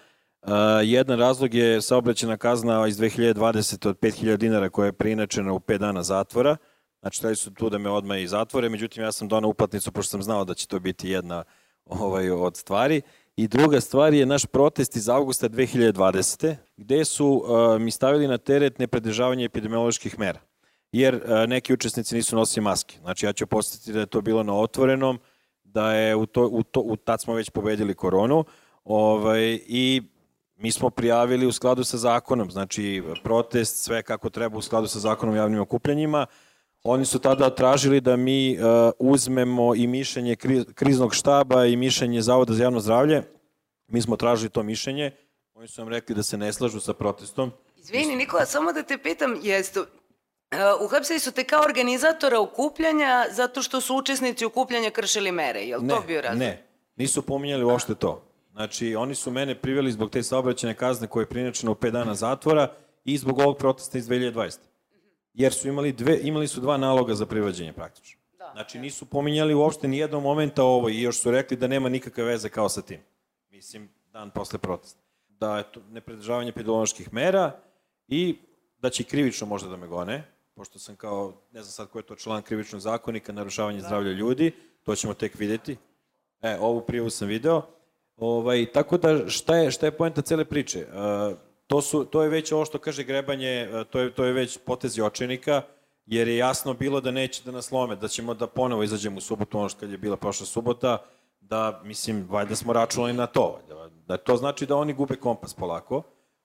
Uh, 0.42 0.50
jedan 0.82 1.18
razlog 1.18 1.54
je 1.54 1.82
saobraćena 1.82 2.36
kazna 2.36 2.86
iz 2.86 2.98
2020. 2.98 3.88
od 3.88 3.98
5000 3.98 4.36
dinara 4.36 4.68
koja 4.68 4.86
je 4.86 4.92
preinačena 4.92 5.52
u 5.52 5.60
5 5.60 5.78
dana 5.78 6.02
zatvora. 6.02 6.56
Znači, 7.00 7.18
hteli 7.18 7.36
su 7.36 7.54
tu 7.54 7.70
da 7.70 7.78
me 7.78 7.90
odmah 7.90 8.20
i 8.20 8.28
zatvore, 8.28 8.68
međutim 8.68 9.02
ja 9.02 9.12
sam 9.12 9.28
donao 9.28 9.50
uplatnicu 9.50 9.92
pošto 9.92 10.10
sam 10.10 10.22
znao 10.22 10.44
da 10.44 10.54
će 10.54 10.66
to 10.66 10.80
biti 10.80 11.10
jedna 11.10 11.44
ovaj, 11.84 12.30
od 12.30 12.56
stvari. 12.56 13.02
I 13.36 13.48
druga 13.48 13.80
stvar 13.80 14.14
je 14.14 14.26
naš 14.26 14.46
protest 14.46 14.96
iz 14.96 15.08
avgusta 15.08 15.48
2020. 15.48 16.56
gde 16.76 17.04
su 17.04 17.26
uh, 17.26 17.80
mi 17.80 17.90
stavili 17.90 18.28
na 18.28 18.38
teret 18.38 18.78
nepredržavanje 18.78 19.44
epidemioloških 19.44 20.18
mera. 20.18 20.40
Jer 20.92 21.14
uh, 21.14 21.48
neki 21.48 21.72
učesnici 21.72 22.14
nisu 22.14 22.36
nosili 22.36 22.64
maske. 22.64 22.98
Znači 23.00 23.26
ja 23.26 23.32
ću 23.32 23.46
postaviti 23.46 23.92
da 23.92 24.00
je 24.00 24.06
to 24.06 24.20
bilo 24.20 24.42
na 24.42 24.54
otvorenom, 24.56 25.18
da 25.74 25.92
je 25.92 26.16
u 26.16 26.26
to, 26.26 26.48
u 26.52 26.62
to, 26.62 26.80
u 26.80 26.96
tad 26.96 27.20
smo 27.20 27.34
već 27.34 27.50
pobedili 27.50 27.94
koronu 27.94 28.44
ovaj, 28.84 29.58
i 29.66 30.02
mi 30.56 30.72
smo 30.72 30.90
prijavili 30.90 31.46
u 31.46 31.52
skladu 31.52 31.84
sa 31.84 31.96
zakonom, 31.96 32.50
znači 32.50 33.02
protest, 33.22 33.84
sve 33.84 34.02
kako 34.02 34.30
treba 34.30 34.58
u 34.58 34.62
skladu 34.62 34.86
sa 34.86 34.98
zakonom 34.98 35.36
javnim 35.36 35.60
okupljanjima. 35.60 36.26
Oni 36.82 37.04
su 37.04 37.18
tada 37.18 37.54
tražili 37.54 38.00
da 38.00 38.16
mi 38.16 38.58
uh, 38.58 38.64
uzmemo 38.98 39.74
i 39.74 39.86
mišljenje 39.86 40.36
kriznog 40.74 41.14
štaba 41.14 41.66
i 41.66 41.76
mišljenje 41.76 42.22
Zavoda 42.22 42.54
za 42.54 42.62
javno 42.62 42.80
zdravlje. 42.80 43.22
Mi 43.88 44.02
smo 44.02 44.16
tražili 44.16 44.50
to 44.50 44.62
mišljenje. 44.62 45.10
Oni 45.54 45.68
su 45.68 45.80
nam 45.80 45.88
rekli 45.88 46.14
da 46.14 46.22
se 46.22 46.38
ne 46.38 46.52
slažu 46.52 46.80
sa 46.80 46.94
protestom. 46.94 47.52
Izvini, 47.76 48.16
Nikola, 48.16 48.46
samo 48.46 48.72
da 48.72 48.82
te 48.82 48.98
pitam, 48.98 49.36
jeste, 49.42 49.80
uhapsili 50.84 51.18
su 51.18 51.32
te 51.32 51.44
kao 51.44 51.62
organizatora 51.62 52.40
okupljanja 52.40 53.26
zato 53.30 53.62
što 53.62 53.80
su 53.80 53.96
učesnici 53.96 54.44
okupljanja 54.44 54.90
kršili 54.90 55.32
mere. 55.32 55.60
Je 55.60 55.76
li 55.76 55.84
ne, 55.84 55.94
to 55.94 56.02
bio 56.06 56.20
razlog? 56.20 56.38
Ne, 56.38 56.66
nisu 56.96 57.22
pominjali 57.22 57.64
uopšte 57.64 57.94
to. 57.94 58.22
Znači, 58.52 58.94
oni 58.94 59.14
su 59.14 59.30
mene 59.30 59.54
priveli 59.54 59.92
zbog 59.92 60.10
te 60.10 60.22
saobraćene 60.22 60.74
kazne 60.74 61.06
koje 61.06 61.22
je 61.22 61.28
prinačeno 61.28 61.72
u 61.72 61.74
5 61.74 61.90
dana 61.90 62.14
zatvora 62.14 62.72
i 63.04 63.18
zbog 63.18 63.38
ovog 63.38 63.56
protesta 63.58 63.98
iz 63.98 64.08
2020. 64.08 64.58
Jer 65.34 65.52
su 65.52 65.68
imali, 65.68 65.92
dve, 65.92 66.18
imali 66.22 66.48
su 66.48 66.60
dva 66.60 66.76
naloga 66.76 67.14
za 67.14 67.26
privađenje 67.26 67.72
praktično. 67.72 68.20
Da, 68.38 68.50
znači, 68.52 68.78
nisu 68.78 69.06
pominjali 69.06 69.54
uopšte 69.54 69.88
ni 69.88 69.98
jednog 69.98 70.22
momenta 70.22 70.64
ovo 70.64 70.88
i 70.88 71.02
još 71.02 71.20
su 71.20 71.30
rekli 71.30 71.56
da 71.56 71.66
nema 71.66 71.88
nikakve 71.88 72.24
veze 72.24 72.48
kao 72.48 72.68
sa 72.68 72.82
tim. 72.82 73.00
Mislim, 73.50 73.88
dan 74.12 74.30
posle 74.30 74.58
protesta. 74.58 75.00
Da 75.28 75.58
je 75.58 75.72
to 75.72 75.80
nepredržavanje 75.90 76.48
epidemioloških 76.48 77.12
mera 77.12 77.52
i 78.08 78.38
da 78.78 78.90
će 78.90 79.04
krivično 79.04 79.46
možda 79.46 79.68
da 79.68 79.76
me 79.76 79.86
gone, 79.86 80.24
pošto 80.60 80.78
sam 80.78 80.96
kao, 80.96 81.32
ne 81.52 81.62
znam 81.62 81.72
sad 81.72 81.88
ko 81.88 81.98
je 81.98 82.02
to 82.02 82.14
član 82.14 82.42
krivičnog 82.42 82.80
zakonika, 82.80 83.32
narušavanje 83.32 83.80
da. 83.80 83.86
zdravlja 83.86 84.12
ljudi, 84.12 84.52
to 84.82 84.94
ćemo 84.94 85.14
tek 85.14 85.38
videti. 85.38 85.76
E, 86.42 86.58
ovu 86.60 86.80
prijavu 86.80 87.10
sam 87.10 87.28
video. 87.28 87.62
Ovaj, 88.16 88.66
tako 88.72 88.98
da, 88.98 89.28
šta 89.28 89.56
je, 89.56 89.70
šta 89.70 89.86
je 89.86 89.96
poenta 89.96 90.22
cele 90.22 90.44
priče? 90.44 90.86
Uh, 90.86 91.38
to, 91.66 91.80
su, 91.82 92.04
to 92.04 92.22
je 92.22 92.28
već 92.28 92.52
ovo 92.52 92.64
što 92.64 92.78
kaže 92.78 93.04
grebanje, 93.04 93.68
uh, 93.72 93.86
to 93.90 94.00
je, 94.00 94.10
to 94.14 94.24
je 94.24 94.32
već 94.32 94.58
potezi 94.58 95.02
očenika, 95.02 95.62
jer 96.06 96.28
je 96.28 96.36
jasno 96.36 96.74
bilo 96.74 97.00
da 97.00 97.10
neće 97.10 97.42
da 97.44 97.52
nas 97.52 97.72
lome, 97.72 97.96
da 97.96 98.08
ćemo 98.08 98.34
da 98.34 98.46
ponovo 98.46 98.82
izađemo 98.82 99.16
u 99.16 99.20
subotu, 99.20 99.58
ono 99.58 99.68
što 99.68 99.86
je 99.86 99.98
bila 99.98 100.16
prošla 100.16 100.46
subota, 100.46 100.98
da, 101.40 101.80
mislim, 101.84 102.26
valjda 102.30 102.56
smo 102.56 102.72
računali 102.72 103.12
na 103.12 103.26
to. 103.26 103.60
Da, 103.68 103.88
da 104.06 104.16
to 104.16 104.36
znači 104.36 104.66
da 104.66 104.76
oni 104.76 104.92
gube 104.92 105.16
kompas 105.16 105.54
polako. 105.54 106.02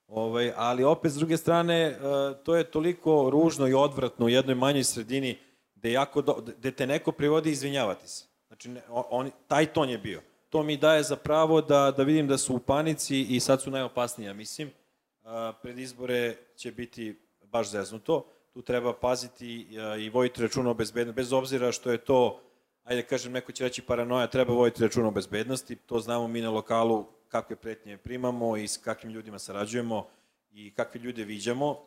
Ovaj, 0.08 0.52
ali 0.56 0.84
opet, 0.84 1.12
s 1.12 1.16
druge 1.16 1.38
strane, 1.38 1.98
uh, 1.98 2.38
to 2.44 2.56
je 2.56 2.64
toliko 2.64 3.30
ružno 3.30 3.68
i 3.68 3.74
odvratno 3.74 4.26
u 4.26 4.30
jednoj 4.30 4.56
manjoj 4.56 4.84
sredini 4.84 5.38
gde, 5.76 5.92
jako 5.92 6.22
do, 6.22 6.34
gde 6.58 6.72
te 6.72 6.88
neko 6.88 7.12
privodi 7.12 7.52
izvinjavati 7.52 8.08
se. 8.08 8.26
Znači, 8.48 8.70
ne, 8.70 8.82
on, 8.90 9.32
taj 9.48 9.66
ton 9.66 9.90
je 9.90 9.98
bio 9.98 10.22
to 10.56 10.64
mi 10.64 10.78
daje 10.78 11.04
za 11.04 11.16
pravo 11.16 11.62
da, 11.62 11.94
da 11.98 12.04
vidim 12.04 12.28
da 12.28 12.38
su 12.38 12.56
u 12.56 12.60
panici 12.60 13.22
i 13.22 13.40
sad 13.40 13.62
su 13.62 13.72
najopasniji, 13.72 14.34
mislim. 14.34 14.72
A, 15.24 15.54
pred 15.62 15.80
izbore 15.80 16.36
će 16.56 16.72
biti 16.72 17.20
baš 17.44 17.70
zeznuto. 17.70 18.26
Tu 18.54 18.62
treba 18.62 18.94
paziti 18.94 19.68
a, 19.80 19.96
i 19.96 20.10
vojiti 20.10 20.42
računa 20.42 20.70
o 20.70 20.74
bezbednosti, 20.74 21.16
bez 21.16 21.34
obzira 21.34 21.72
što 21.72 21.92
je 21.92 21.98
to, 21.98 22.40
ajde 22.84 23.02
kažem, 23.02 23.32
neko 23.32 23.52
će 23.52 23.64
reći 23.64 23.82
paranoja, 23.82 24.28
treba 24.28 24.54
vojiti 24.54 24.84
računa 24.84 25.08
o 25.08 25.12
bezbednosti. 25.12 25.76
To 25.76 26.00
znamo 26.00 26.28
mi 26.28 26.42
na 26.42 26.50
lokalu 26.50 27.06
kakve 27.30 27.56
pretnje 27.56 27.98
primamo 27.98 28.58
i 28.58 28.68
s 28.68 28.78
kakvim 28.78 29.12
ljudima 29.12 29.40
sarađujemo 29.40 30.08
i 30.52 30.74
kakve 30.74 31.02
ljude 31.02 31.24
viđamo. 31.24 31.86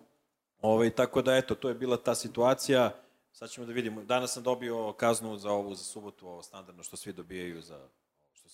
Ovaj, 0.61 0.90
tako 0.90 1.23
da, 1.23 1.37
eto, 1.37 1.54
to 1.54 1.68
je 1.68 1.75
bila 1.75 1.97
ta 1.97 2.14
situacija. 2.14 2.95
Sad 3.33 3.50
ćemo 3.50 3.66
da 3.66 3.73
vidimo. 3.73 4.02
Danas 4.02 4.33
sam 4.33 4.42
dobio 4.42 4.92
kaznu 4.92 5.37
za 5.37 5.50
ovu, 5.50 5.75
za 5.75 5.85
subotu, 5.85 6.28
ovo 6.28 6.42
standardno 6.42 6.83
što 6.83 6.97
svi 6.97 7.12
dobijaju 7.12 7.62
za 7.62 7.88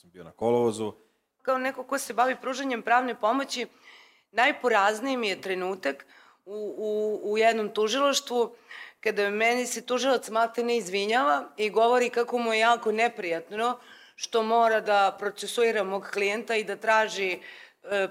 sam 0.05 0.11
bio 0.11 0.25
na 0.25 0.31
kolovozu. 0.31 0.93
Kao 1.43 1.59
neko 1.59 1.85
ko 1.85 1.99
se 1.99 2.13
bavi 2.13 2.37
pružanjem 2.41 2.83
pravne 2.83 3.15
pomoći, 3.21 3.67
najporazniji 4.33 5.17
mi 5.17 5.29
je 5.29 5.41
trenutak 5.41 6.07
u, 6.45 6.75
u, 6.79 7.21
u 7.33 7.39
jednom 7.39 7.69
tužiloštvu 7.69 8.57
kada 9.01 9.31
meni 9.31 9.67
se 9.67 9.87
tužilac 9.87 10.29
mate 10.29 10.65
ne 10.65 10.77
izvinjava 10.77 11.53
i 11.57 11.71
govori 11.71 12.11
kako 12.11 12.39
mu 12.39 12.53
je 12.53 12.61
jako 12.61 12.93
neprijatno 12.93 13.79
što 14.17 14.43
mora 14.43 14.81
da 14.81 15.17
procesuira 15.19 15.85
mog 15.85 16.09
klijenta 16.13 16.57
i 16.57 16.65
da 16.65 16.77
traži 16.77 17.31
e, 17.33 17.39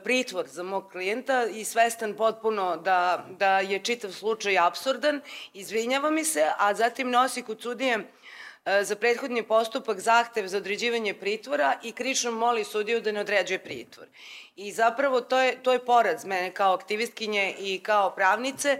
pritvor 0.03 0.47
za 0.47 0.63
mog 0.63 0.91
klijenta 0.91 1.45
i 1.45 1.65
svestan 1.65 2.15
potpuno 2.15 2.77
da, 2.77 3.25
da 3.29 3.59
je 3.59 3.79
čitav 3.79 4.11
slučaj 4.11 4.57
absurdan, 4.57 5.21
izvinjava 5.53 6.09
mi 6.09 6.23
se, 6.23 6.51
a 6.57 6.73
zatim 6.73 7.09
nosi 7.09 7.41
kod 7.41 7.61
sudije 7.61 7.99
E, 8.65 8.83
za 8.83 8.95
prethodni 8.95 9.43
postupak 9.43 9.99
zahtev 9.99 10.47
za 10.47 10.57
određivanje 10.57 11.13
pritvora 11.13 11.79
i 11.83 11.91
krično 11.91 12.31
moli 12.31 12.63
sudiju 12.63 13.01
da 13.01 13.11
ne 13.11 13.19
određuje 13.19 13.59
pritvor. 13.59 14.07
I 14.55 14.71
zapravo 14.71 15.21
to 15.21 15.39
je, 15.39 15.63
to 15.63 15.73
je 15.73 15.85
poraz 15.85 16.25
mene 16.25 16.51
kao 16.51 16.73
aktivistkinje 16.73 17.55
i 17.59 17.79
kao 17.83 18.15
pravnice, 18.15 18.79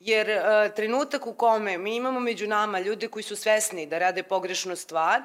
jer 0.00 0.30
e, 0.30 0.42
trenutak 0.76 1.26
u 1.26 1.34
kome 1.34 1.78
mi 1.78 1.96
imamo 1.96 2.20
među 2.20 2.46
nama 2.46 2.80
ljude 2.80 3.08
koji 3.08 3.22
su 3.22 3.36
svesni 3.36 3.86
da 3.86 3.98
rade 3.98 4.22
pogrešnu 4.22 4.76
stvar, 4.76 5.22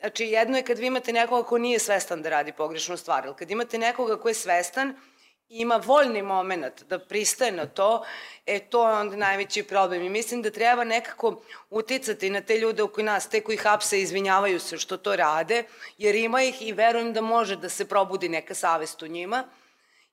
znači 0.00 0.24
jedno 0.24 0.56
je 0.56 0.62
kad 0.62 0.78
vi 0.78 0.86
imate 0.86 1.12
nekoga 1.12 1.48
ko 1.48 1.58
nije 1.58 1.78
svestan 1.78 2.22
da 2.22 2.28
radi 2.28 2.52
pogrešnu 2.52 2.96
stvar, 2.96 3.26
ali 3.26 3.36
kad 3.36 3.50
imate 3.50 3.78
nekoga 3.78 4.16
ko 4.16 4.28
je 4.28 4.34
svestan, 4.34 4.94
ima 5.48 5.80
voljni 5.84 6.22
moment 6.22 6.82
da 6.82 6.98
pristaje 6.98 7.52
na 7.52 7.66
to, 7.66 8.04
e 8.46 8.58
to 8.58 8.88
je 8.88 8.94
onda 8.94 9.16
najveći 9.16 9.62
problem. 9.62 10.02
I 10.02 10.10
mislim 10.10 10.42
da 10.42 10.50
treba 10.50 10.84
nekako 10.84 11.42
uticati 11.70 12.30
na 12.30 12.40
te 12.40 12.58
ljude 12.58 12.82
oko 12.82 13.02
nas, 13.02 13.28
te 13.28 13.40
koji 13.40 13.58
hapse 13.58 14.00
izvinjavaju 14.00 14.60
se 14.60 14.78
što 14.78 14.96
to 14.96 15.16
rade, 15.16 15.64
jer 15.98 16.14
ima 16.14 16.42
ih 16.42 16.62
i 16.62 16.72
verujem 16.72 17.12
da 17.12 17.20
može 17.20 17.56
da 17.56 17.68
se 17.68 17.88
probudi 17.88 18.28
neka 18.28 18.54
savest 18.54 19.02
u 19.02 19.06
njima. 19.06 19.44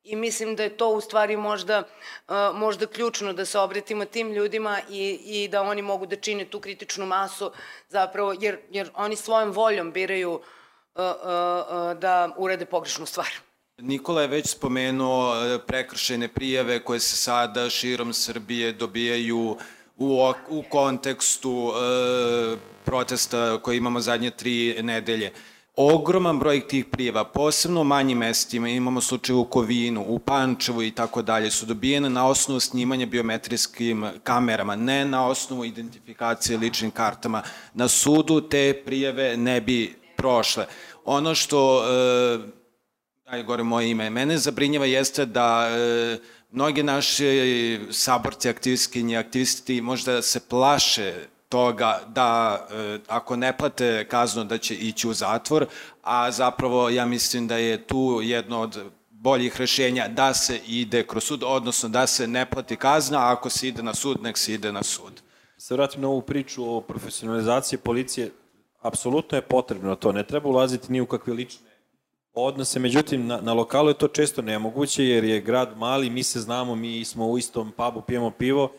I 0.05 0.15
mislim 0.15 0.55
da 0.55 0.63
je 0.63 0.77
to 0.77 0.89
u 0.89 1.01
stvari 1.01 1.37
možda, 1.37 1.83
možda 2.53 2.87
ključno 2.87 3.33
da 3.33 3.45
se 3.45 3.59
obretimo 3.59 4.05
tim 4.05 4.31
ljudima 4.33 4.79
i, 4.89 5.19
i 5.25 5.47
da 5.47 5.61
oni 5.61 5.81
mogu 5.81 6.05
da 6.05 6.15
čine 6.15 6.45
tu 6.45 6.59
kritičnu 6.59 7.05
masu 7.05 7.51
zapravo, 7.89 8.35
jer, 8.39 8.57
jer 8.71 8.89
oni 8.95 9.15
svojom 9.15 9.51
voljom 9.51 9.91
biraju 9.91 10.41
da 11.99 12.29
urade 12.37 12.65
pogrešnu 12.65 13.05
stvar. 13.05 13.29
Nikola 13.77 14.21
je 14.21 14.27
već 14.27 14.49
spomenuo 14.49 15.35
e, 15.35 15.59
prekršene 15.67 16.27
prijave 16.27 16.79
koje 16.83 16.99
se 16.99 17.17
sada 17.17 17.69
širom 17.69 18.13
Srbije 18.13 18.73
dobijaju 18.73 19.57
u, 19.97 20.33
u 20.49 20.63
kontekstu 20.69 21.71
e, 21.71 22.57
protesta 22.85 23.59
koje 23.61 23.77
imamo 23.77 23.99
zadnje 23.99 24.31
tri 24.31 24.75
nedelje. 24.81 25.31
Ogroman 25.77 26.39
broj 26.39 26.67
tih 26.67 26.85
prijeva, 26.85 27.23
posebno 27.23 27.81
u 27.81 27.83
manjim 27.83 28.17
mestima, 28.17 28.69
imamo 28.69 29.01
slučaj 29.01 29.35
u 29.35 29.43
Kovinu, 29.43 30.05
u 30.07 30.19
Pančevu 30.19 30.83
i 30.83 30.91
tako 30.91 31.21
dalje, 31.21 31.51
su 31.51 31.65
dobijene 31.65 32.09
na 32.09 32.27
osnovu 32.27 32.59
snimanja 32.59 33.05
biometrijskim 33.05 34.05
kamerama, 34.23 34.75
ne 34.75 35.05
na 35.05 35.27
osnovu 35.27 35.65
identifikacije 35.65 36.57
ličnim 36.57 36.91
kartama. 36.91 37.43
Na 37.73 37.87
sudu 37.87 38.41
te 38.41 38.81
prijeve 38.85 39.37
ne 39.37 39.61
bi 39.61 39.95
prošle. 40.17 40.65
Ono 41.05 41.35
što 41.35 41.83
e, 41.83 42.65
Aj, 43.25 43.43
gore 43.43 43.63
moje 43.63 43.89
ime. 43.89 44.09
Mene 44.09 44.37
zabrinjava 44.37 44.85
jeste 44.85 45.25
da 45.25 45.67
e, 45.69 46.17
mnogi 46.51 46.83
naši 46.83 47.79
saborci, 47.91 48.49
aktivistkinji, 48.49 49.17
aktivisti 49.17 49.81
možda 49.81 50.21
se 50.21 50.39
plaše 50.39 51.13
toga 51.49 51.99
da 52.07 52.59
e, 52.71 52.99
ako 53.07 53.35
ne 53.35 53.57
plate 53.57 54.07
kaznu 54.07 54.43
da 54.43 54.57
će 54.57 54.75
ići 54.75 55.07
u 55.07 55.13
zatvor, 55.13 55.65
a 56.03 56.31
zapravo 56.31 56.89
ja 56.89 57.05
mislim 57.05 57.47
da 57.47 57.57
je 57.57 57.87
tu 57.87 58.19
jedno 58.23 58.61
od 58.61 58.79
boljih 59.09 59.57
rešenja 59.59 60.07
da 60.07 60.33
se 60.33 60.59
ide 60.67 61.03
kroz 61.07 61.23
sud, 61.23 61.43
odnosno 61.43 61.89
da 61.89 62.07
se 62.07 62.27
ne 62.27 62.45
plati 62.45 62.75
kazna, 62.75 63.19
a 63.19 63.31
ako 63.31 63.49
se 63.49 63.67
ide 63.67 63.83
na 63.83 63.93
sud, 63.93 64.21
nek 64.23 64.37
se 64.37 64.53
ide 64.53 64.71
na 64.71 64.83
sud. 64.83 65.21
Se 65.57 65.73
vratim 65.73 66.01
na 66.01 66.07
ovu 66.07 66.21
priču 66.21 66.75
o 66.75 66.81
profesionalizaciji 66.81 67.79
policije, 67.79 68.31
apsolutno 68.81 69.37
je 69.37 69.41
potrebno 69.41 69.95
to, 69.95 70.11
ne 70.11 70.23
treba 70.23 70.49
ulaziti 70.49 70.91
ni 70.91 71.01
u 71.01 71.05
kakve 71.05 71.33
lične 71.33 71.75
odnose, 72.35 72.79
međutim 72.79 73.27
na, 73.27 73.41
na 73.41 73.53
lokalu 73.53 73.89
je 73.89 73.97
to 73.97 74.07
često 74.07 74.41
nemoguće 74.41 75.05
jer 75.05 75.23
je 75.23 75.41
grad 75.41 75.77
mali, 75.77 76.09
mi 76.09 76.23
se 76.23 76.39
znamo, 76.39 76.75
mi 76.75 77.05
smo 77.05 77.27
u 77.27 77.37
istom 77.37 77.71
pubu, 77.71 78.01
pijemo 78.01 78.31
pivo 78.31 78.71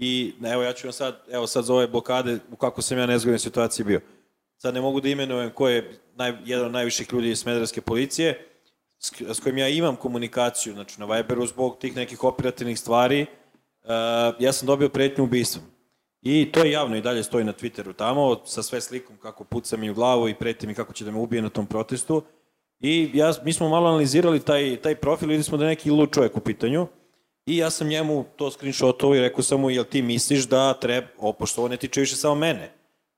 i 0.00 0.32
evo 0.52 0.62
ja 0.62 0.72
ću 0.72 0.86
vam 0.86 0.92
sad, 0.92 1.20
evo 1.30 1.46
sad 1.46 1.64
za 1.64 1.74
ove 1.74 1.86
blokade, 1.86 2.38
u 2.52 2.56
kako 2.56 2.82
sam 2.82 2.98
ja 2.98 3.06
nezgodnoj 3.06 3.38
situaciji 3.38 3.86
bio. 3.86 4.00
Sad 4.56 4.74
ne 4.74 4.80
mogu 4.80 5.00
da 5.00 5.08
imenujem 5.08 5.50
ko 5.50 5.68
je 5.68 6.00
naj, 6.14 6.32
jedan 6.44 6.66
od 6.66 6.72
najviših 6.72 7.12
ljudi 7.12 7.30
iz 7.30 7.38
Smederevske 7.38 7.80
policije, 7.80 8.46
s, 8.98 9.12
s 9.20 9.40
kojim 9.40 9.58
ja 9.58 9.68
imam 9.68 9.96
komunikaciju, 9.96 10.74
znači 10.74 11.00
na 11.00 11.06
Viberu 11.06 11.46
zbog 11.46 11.78
tih 11.78 11.96
nekih 11.96 12.24
operativnih 12.24 12.78
stvari, 12.78 13.26
uh, 13.82 13.88
ja 14.38 14.52
sam 14.52 14.66
dobio 14.66 14.88
pretnju 14.88 15.24
ubistvom. 15.24 15.64
I 16.22 16.52
to 16.52 16.64
je 16.64 16.70
javno 16.70 16.96
i 16.96 17.00
dalje 17.00 17.22
stoji 17.22 17.44
na 17.44 17.52
Twitteru 17.52 17.92
tamo, 17.96 18.40
sa 18.44 18.62
sve 18.62 18.80
slikom 18.80 19.16
kako 19.16 19.44
puca 19.44 19.76
mi 19.76 19.90
u 19.90 19.94
glavu 19.94 20.28
i 20.28 20.34
preti 20.34 20.66
mi 20.66 20.74
kako 20.74 20.92
će 20.92 21.04
da 21.04 21.10
me 21.10 21.18
ubije 21.18 21.42
na 21.42 21.48
tom 21.48 21.66
protestu. 21.66 22.22
I 22.80 23.10
ja, 23.14 23.32
mi 23.44 23.52
smo 23.52 23.68
malo 23.68 23.88
analizirali 23.88 24.40
taj, 24.40 24.76
taj 24.76 24.94
profil, 24.94 25.28
videli 25.28 25.44
smo 25.44 25.58
da 25.58 25.64
je 25.64 25.68
neki 25.68 25.90
lud 25.90 26.10
čovjek 26.12 26.36
u 26.36 26.40
pitanju. 26.40 26.86
I 27.46 27.56
ja 27.56 27.70
sam 27.70 27.88
njemu 27.88 28.24
to 28.36 28.50
screenshotovo 28.50 29.14
i 29.14 29.20
rekao 29.20 29.42
sam 29.42 29.60
mu, 29.60 29.70
jel 29.70 29.84
ti 29.84 30.02
misliš 30.02 30.48
da 30.48 30.74
treba, 30.74 31.06
o, 31.18 31.32
pošto 31.32 31.60
ovo 31.60 31.68
ne 31.68 31.76
tiče 31.76 32.00
više 32.00 32.16
samo 32.16 32.34
mene. 32.34 32.72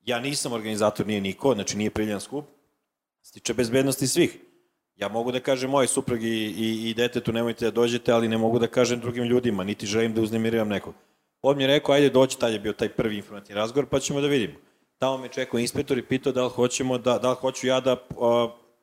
Ja 0.05 0.21
nisam 0.21 0.53
organizator, 0.53 1.07
nije 1.07 1.21
niko, 1.21 1.55
znači 1.55 1.77
nije 1.77 1.91
priljan 1.91 2.21
skup. 2.21 2.45
Se 3.23 3.33
tiče 3.33 3.55
bezbednosti 3.55 4.07
svih. 4.07 4.39
Ja 4.97 5.09
mogu 5.09 5.33
da 5.33 5.41
kažem 5.41 5.71
moje 5.71 5.89
suprug 5.89 6.23
i, 6.23 6.27
i, 6.29 6.91
i 6.91 6.95
detetu 6.95 7.33
nemojte 7.33 7.65
da 7.65 7.71
dođete, 7.71 8.13
ali 8.13 8.29
ne 8.29 8.39
mogu 8.39 8.59
da 8.59 8.67
kažem 8.67 9.01
drugim 9.01 9.25
ljudima, 9.25 9.65
niti 9.65 9.87
želim 9.87 10.15
da 10.15 10.21
uznemirivam 10.21 10.69
nekog. 10.69 10.95
On 11.43 11.57
mi 11.57 11.63
je 11.63 11.67
rekao, 11.67 11.95
ajde 11.95 12.11
doći, 12.11 12.39
tad 12.39 12.53
je 12.53 12.59
bio 12.59 12.73
taj 12.73 12.89
prvi 12.89 13.17
informativni 13.17 13.61
razgovor, 13.61 13.89
pa 13.89 14.01
ćemo 14.01 14.21
da 14.21 14.27
vidimo. 14.27 14.55
Tamo 14.99 15.19
me 15.19 15.29
čekao 15.29 15.61
inspektor 15.61 15.99
i 15.99 16.03
pitao 16.03 16.33
da 16.33 16.45
li 16.45 16.51
hoćemo 16.51 16.99
da, 16.99 17.19
da 17.19 17.31
li 17.31 17.37
hoću 17.41 17.67
ja 17.67 17.81
da 17.81 17.97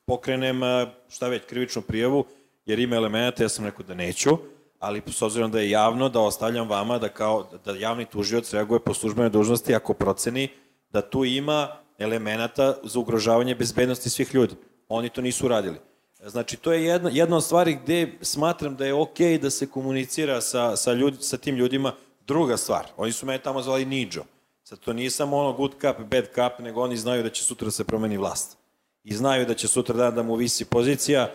pokrenem, 0.05 0.61
šta 1.09 1.27
već, 1.27 1.43
krivičnu 1.45 1.81
prijavu, 1.81 2.25
jer 2.65 2.79
ima 2.79 2.95
elemenata, 2.95 3.43
ja 3.43 3.49
sam 3.49 3.65
rekao 3.65 3.85
da 3.85 3.93
neću, 3.93 4.37
ali 4.79 5.01
s 5.07 5.21
obzirom 5.21 5.51
da 5.51 5.59
je 5.59 5.69
javno, 5.69 6.09
da 6.09 6.19
ostavljam 6.19 6.69
vama 6.69 6.97
da 6.97 7.09
kao 7.09 7.47
da 7.65 7.71
javni 7.71 8.05
tužioc 8.05 8.53
reaguje 8.53 8.79
po 8.79 8.93
službenoj 8.93 9.29
dužnosti 9.29 9.75
ako 9.75 9.93
proceni 9.93 10.49
da 10.89 11.01
tu 11.01 11.25
ima 11.25 11.67
elemenata 11.97 12.75
za 12.83 12.99
ugrožavanje 12.99 13.55
bezbednosti 13.55 14.09
svih 14.09 14.35
ljudi. 14.35 14.55
Oni 14.87 15.09
to 15.09 15.21
nisu 15.21 15.47
radili. 15.47 15.77
Znači, 16.25 16.57
to 16.57 16.73
je 16.73 16.85
jedna, 16.85 17.09
jedna 17.13 17.37
od 17.37 17.43
stvari 17.43 17.79
gde 17.83 18.17
smatram 18.21 18.75
da 18.75 18.85
je 18.85 18.93
okej 18.93 19.37
okay 19.37 19.41
da 19.41 19.49
se 19.49 19.67
komunicira 19.67 20.41
sa, 20.41 20.75
sa, 20.75 20.93
ljudi, 20.93 21.17
sa 21.21 21.37
tim 21.37 21.55
ljudima. 21.55 21.93
Druga 22.27 22.57
stvar, 22.57 22.87
oni 22.97 23.11
su 23.11 23.25
mene 23.25 23.39
tamo 23.39 23.61
zvali 23.61 23.85
Niđo. 23.85 24.23
Sad, 24.63 24.79
to 24.79 24.93
nije 24.93 25.09
samo 25.09 25.37
ono 25.37 25.53
good 25.53 25.71
cup, 25.71 25.97
bad 26.11 26.25
cup, 26.25 26.59
nego 26.59 26.81
oni 26.81 26.97
znaju 26.97 27.23
da 27.23 27.29
će 27.29 27.43
sutra 27.43 27.65
da 27.65 27.71
se 27.71 27.83
promeni 27.83 28.17
vlast. 28.17 28.57
I 29.03 29.15
znaju 29.15 29.45
da 29.45 29.53
će 29.53 29.67
sutra 29.67 29.95
dan 29.95 30.15
da 30.15 30.23
mu 30.23 30.35
visi 30.35 30.65
pozicija 30.65 31.31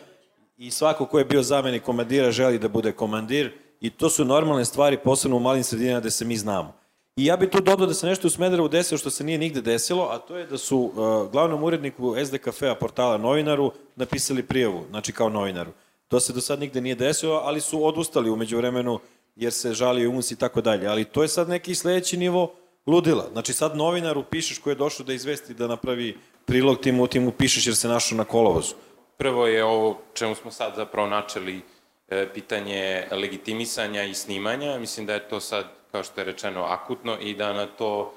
i 0.56 0.70
svako 0.70 1.06
ko 1.06 1.18
je 1.18 1.25
bio 1.25 1.42
zamenik 1.42 1.82
komandira 1.82 2.30
želi 2.30 2.58
da 2.58 2.68
bude 2.68 2.92
komandir 2.92 3.52
i 3.80 3.90
to 3.90 4.11
su 4.11 4.25
normalne 4.25 4.64
stvari, 4.64 4.99
posebno 5.04 5.37
u 5.37 5.40
malim 5.40 5.64
sredinama 5.64 6.00
gde 6.00 6.11
se 6.11 6.25
mi 6.25 6.37
znamo. 6.37 6.73
I 7.16 7.25
ja 7.25 7.37
bih 7.37 7.49
tu 7.50 7.61
dodao 7.61 7.87
da 7.87 7.94
se 7.94 8.06
nešto 8.06 8.26
u 8.26 8.30
Smederevu 8.30 8.68
desilo 8.68 8.99
što 8.99 9.11
se 9.11 9.25
nije 9.25 9.38
nigde 9.38 9.61
desilo, 9.61 10.08
a 10.11 10.18
to 10.18 10.37
je 10.37 10.46
da 10.46 10.58
su 10.58 10.78
uh, 10.78 11.30
glavnom 11.32 11.64
uredniku 11.64 12.14
SDKF-a 12.26 12.75
portala 12.75 13.18
novinaru 13.18 13.73
napisali 13.96 14.42
prijavu, 14.42 14.84
znači 14.90 15.12
kao 15.12 15.28
novinaru. 15.28 15.70
To 16.08 16.20
se 16.20 16.32
do 16.32 16.40
sad 16.40 16.61
nigde 16.61 16.80
nije 16.80 16.94
desilo, 16.94 17.40
ali 17.44 17.61
su 17.61 17.87
odustali 17.87 18.30
umeđu 18.30 18.56
vremenu 18.56 18.99
jer 19.37 19.52
se 19.52 19.75
žali 19.75 20.06
uns 20.06 20.30
i 20.30 20.37
tako 20.37 20.61
dalje. 20.61 20.87
Ali 20.87 21.04
to 21.04 21.23
je 21.23 21.28
sad 21.28 21.49
neki 21.49 21.75
sledeći 21.75 22.16
nivo 22.16 22.54
ludila. 22.87 23.28
Znači 23.32 23.52
sad 23.52 23.76
novinaru 23.76 24.25
pišeš 24.30 24.58
koji 24.58 24.73
je 24.73 24.78
došao 24.78 25.06
da 25.06 25.12
izvesti 25.12 25.54
da 25.54 25.66
napravi 25.66 26.18
prilog 26.44 26.80
timu, 26.80 27.06
timu 27.06 27.30
pišeš 27.30 27.66
jer 27.66 27.76
se 27.76 27.88
našao 27.88 28.18
na 28.18 28.25
kolovozu. 28.25 28.75
Prvo 29.16 29.47
je 29.47 29.64
ovo 29.64 29.99
čemu 30.14 30.35
smo 30.35 30.50
sad 30.50 30.75
zapravo 30.76 31.09
načeli 31.09 31.61
e, 32.09 32.28
pitanje 32.35 33.06
legitimisanja 33.11 34.02
i 34.02 34.14
snimanja. 34.14 34.78
Mislim 34.78 35.06
da 35.06 35.14
je 35.14 35.28
to 35.28 35.40
sad 35.40 35.64
kao 35.92 36.02
što 36.02 36.21
je 36.21 36.25
rečeno, 36.25 36.64
akutno 36.64 37.16
i 37.21 37.35
da 37.35 37.52
na 37.52 37.66
to 37.66 38.14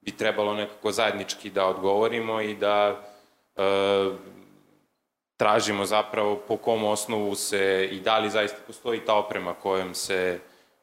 bi 0.00 0.16
trebalo 0.16 0.54
nekako 0.54 0.92
zajednički 0.92 1.50
da 1.50 1.66
odgovorimo 1.66 2.40
i 2.40 2.54
da 2.54 3.00
e, 3.56 3.62
tražimo 5.36 5.84
zapravo 5.84 6.36
po 6.36 6.56
kom 6.56 6.84
osnovu 6.84 7.34
se 7.34 7.88
i 7.92 8.00
da 8.00 8.18
li 8.18 8.30
zaista 8.30 8.58
postoji 8.66 9.00
ta 9.00 9.14
oprema 9.14 9.54
kojom 9.54 9.94
se 9.94 10.40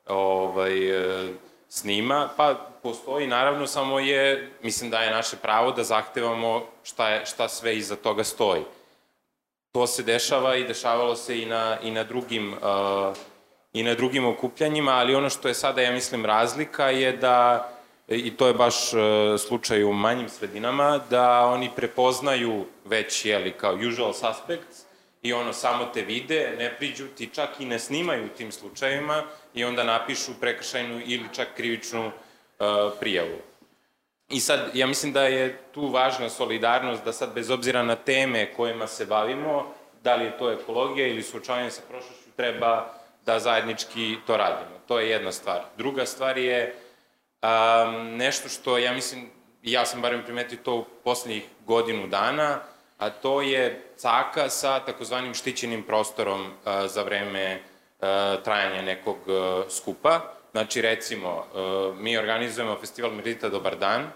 ovaj, 0.07 0.89
e, 0.89 1.33
snima, 1.69 2.29
pa 2.38 2.55
postoji 2.83 3.27
naravno 3.27 3.67
samo 3.67 4.00
je, 4.00 4.51
mislim 4.63 4.89
da 4.89 5.01
je 5.01 5.12
naše 5.12 5.38
pravo 5.38 5.72
da 5.72 5.83
zahtevamo 5.83 6.65
šta, 6.83 7.10
je, 7.10 7.25
šta 7.25 7.50
sve 7.50 7.77
iza 7.77 7.95
toga 7.95 8.24
stoji. 8.24 8.63
To 9.73 9.87
se 9.87 10.03
dešava 10.03 10.55
i 10.55 10.63
dešavalo 10.63 11.15
se 11.15 11.41
i 11.41 11.45
na, 11.45 11.77
i 11.83 11.91
na 11.91 12.03
drugim 12.03 12.53
uh, 12.53 13.17
i 13.73 13.83
na 13.83 13.93
drugim 13.93 14.25
okupljanjima, 14.25 14.91
ali 14.91 15.15
ono 15.15 15.29
što 15.29 15.47
je 15.47 15.53
sada, 15.53 15.81
ja 15.81 15.91
mislim, 15.91 16.25
razlika 16.25 16.89
je 16.89 17.11
da, 17.11 17.69
i 18.07 18.35
to 18.35 18.47
je 18.47 18.53
baš 18.53 18.93
e, 18.93 18.97
slučaj 19.37 19.83
u 19.83 19.93
manjim 19.93 20.29
sredinama, 20.29 20.99
da 21.09 21.45
oni 21.45 21.69
prepoznaju 21.75 22.65
već, 22.85 23.25
jeli, 23.25 23.51
kao 23.51 23.77
usual 23.89 24.13
suspects, 24.13 24.81
i 25.21 25.33
ono, 25.33 25.53
samo 25.53 25.85
te 25.85 26.01
vide, 26.01 26.55
ne 26.57 26.75
priđu 26.77 27.07
ti, 27.07 27.29
čak 27.33 27.49
i 27.59 27.65
ne 27.65 27.79
snimaju 27.79 28.25
u 28.25 28.37
tim 28.37 28.51
slučajima 28.51 29.23
i 29.53 29.63
onda 29.63 29.83
napišu 29.83 30.31
prekršajnu 30.39 31.01
ili 31.05 31.25
čak 31.35 31.47
krivičnu 31.55 32.07
uh, 32.07 32.13
prijavu. 32.99 33.37
I 34.33 34.39
sad, 34.39 34.59
ja 34.73 34.87
mislim 34.87 35.13
da 35.13 35.23
je 35.23 35.57
tu 35.73 35.87
važna 35.87 36.29
solidarnost, 36.29 37.03
da 37.03 37.13
sad 37.13 37.33
bez 37.33 37.49
obzira 37.49 37.83
na 37.83 37.95
teme 37.95 38.53
kojima 38.53 38.87
se 38.87 39.05
bavimo, 39.05 39.73
da 40.03 40.15
li 40.15 40.25
je 40.25 40.38
to 40.38 40.51
ekologija 40.51 41.08
ili 41.08 41.23
suočavanje 41.23 41.71
sa 41.71 41.81
prošlošću, 41.89 42.31
treba 42.36 42.93
da 43.25 43.39
zajednički 43.39 44.17
to 44.27 44.38
radimo. 44.38 44.79
To 44.88 44.99
je 44.99 45.10
jedna 45.10 45.31
stvar. 45.31 45.62
Druga 45.77 46.05
stvar 46.05 46.38
je 46.38 46.75
um, 47.41 48.17
nešto 48.17 48.49
što 48.49 48.77
ja 48.77 48.93
mislim, 48.93 49.29
ja 49.63 49.86
sam 49.86 50.01
barem 50.01 50.23
primetio 50.23 50.58
to 50.63 50.75
u 50.75 50.86
poslednjih 51.03 51.43
godinu 51.65 52.08
dana, 52.08 52.60
a 52.97 53.10
to 53.10 53.41
je 53.41 53.81
caka 53.97 54.49
sa 54.49 54.79
takozvanim 54.79 55.34
štićenim 55.34 55.84
prostorom 55.84 56.41
uh, 56.41 56.49
za 56.86 57.03
vreme 57.03 57.60
uh, 57.60 58.08
trajanja 58.43 58.81
nekog 58.81 59.17
uh, 59.27 59.71
skupa. 59.71 60.21
Znači, 60.51 60.81
recimo, 60.81 61.45
mi 61.97 62.17
organizujemo 62.17 62.77
festival 62.79 63.12
Medita 63.12 63.49
Dobar 63.49 63.75
dan, 63.75 64.12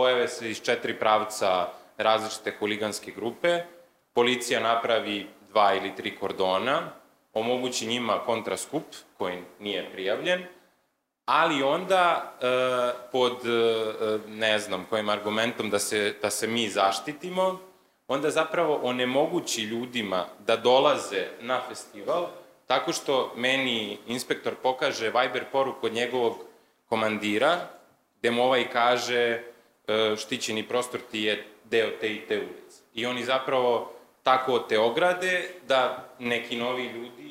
pojave 0.00 0.28
se 0.28 0.50
iz 0.50 0.62
četiri 0.62 0.94
pravca 0.98 1.68
različite 1.98 2.54
huliganske 2.58 3.12
grupe, 3.12 3.62
policija 4.12 4.60
napravi 4.60 5.26
dva 5.48 5.74
ili 5.74 5.96
tri 5.96 6.16
kordona, 6.16 6.92
omogući 7.32 7.86
njima 7.86 8.18
kontraskup 8.26 8.84
koji 9.18 9.42
nije 9.58 9.90
prijavljen, 9.92 10.44
ali 11.24 11.62
onda 11.62 12.32
e, 12.40 12.46
pod, 13.12 13.32
e, 13.44 14.18
ne 14.28 14.58
znam, 14.58 14.86
kojim 14.90 15.08
argumentom 15.08 15.70
da 15.70 15.78
se, 15.78 16.14
da 16.22 16.30
se 16.30 16.46
mi 16.46 16.68
zaštitimo, 16.68 17.60
onda 18.08 18.30
zapravo 18.30 18.80
onemogući 18.82 19.62
ljudima 19.62 20.26
da 20.46 20.56
dolaze 20.56 21.26
na 21.40 21.60
festival, 21.68 22.26
tako 22.66 22.92
što 22.92 23.32
meni 23.36 23.98
inspektor 24.06 24.54
pokaže 24.62 25.12
Viber 25.12 25.44
poruku 25.52 25.86
od 25.86 25.92
njegovog 25.92 26.36
komandira, 26.88 27.68
gde 28.18 28.30
mu 28.30 28.44
ovaj 28.44 28.70
kaže 28.70 29.50
štićeni 30.16 30.68
prostor 30.68 31.00
ti 31.10 31.20
je 31.20 31.46
deo 31.64 31.90
te 32.00 32.14
i 32.14 32.20
te 32.28 32.38
ulice. 32.38 32.82
I 32.94 33.06
oni 33.06 33.24
zapravo 33.24 33.92
tako 34.22 34.58
te 34.58 34.78
ograde 34.78 35.48
da 35.68 36.08
neki 36.18 36.56
novi 36.56 36.84
ljudi 36.84 37.30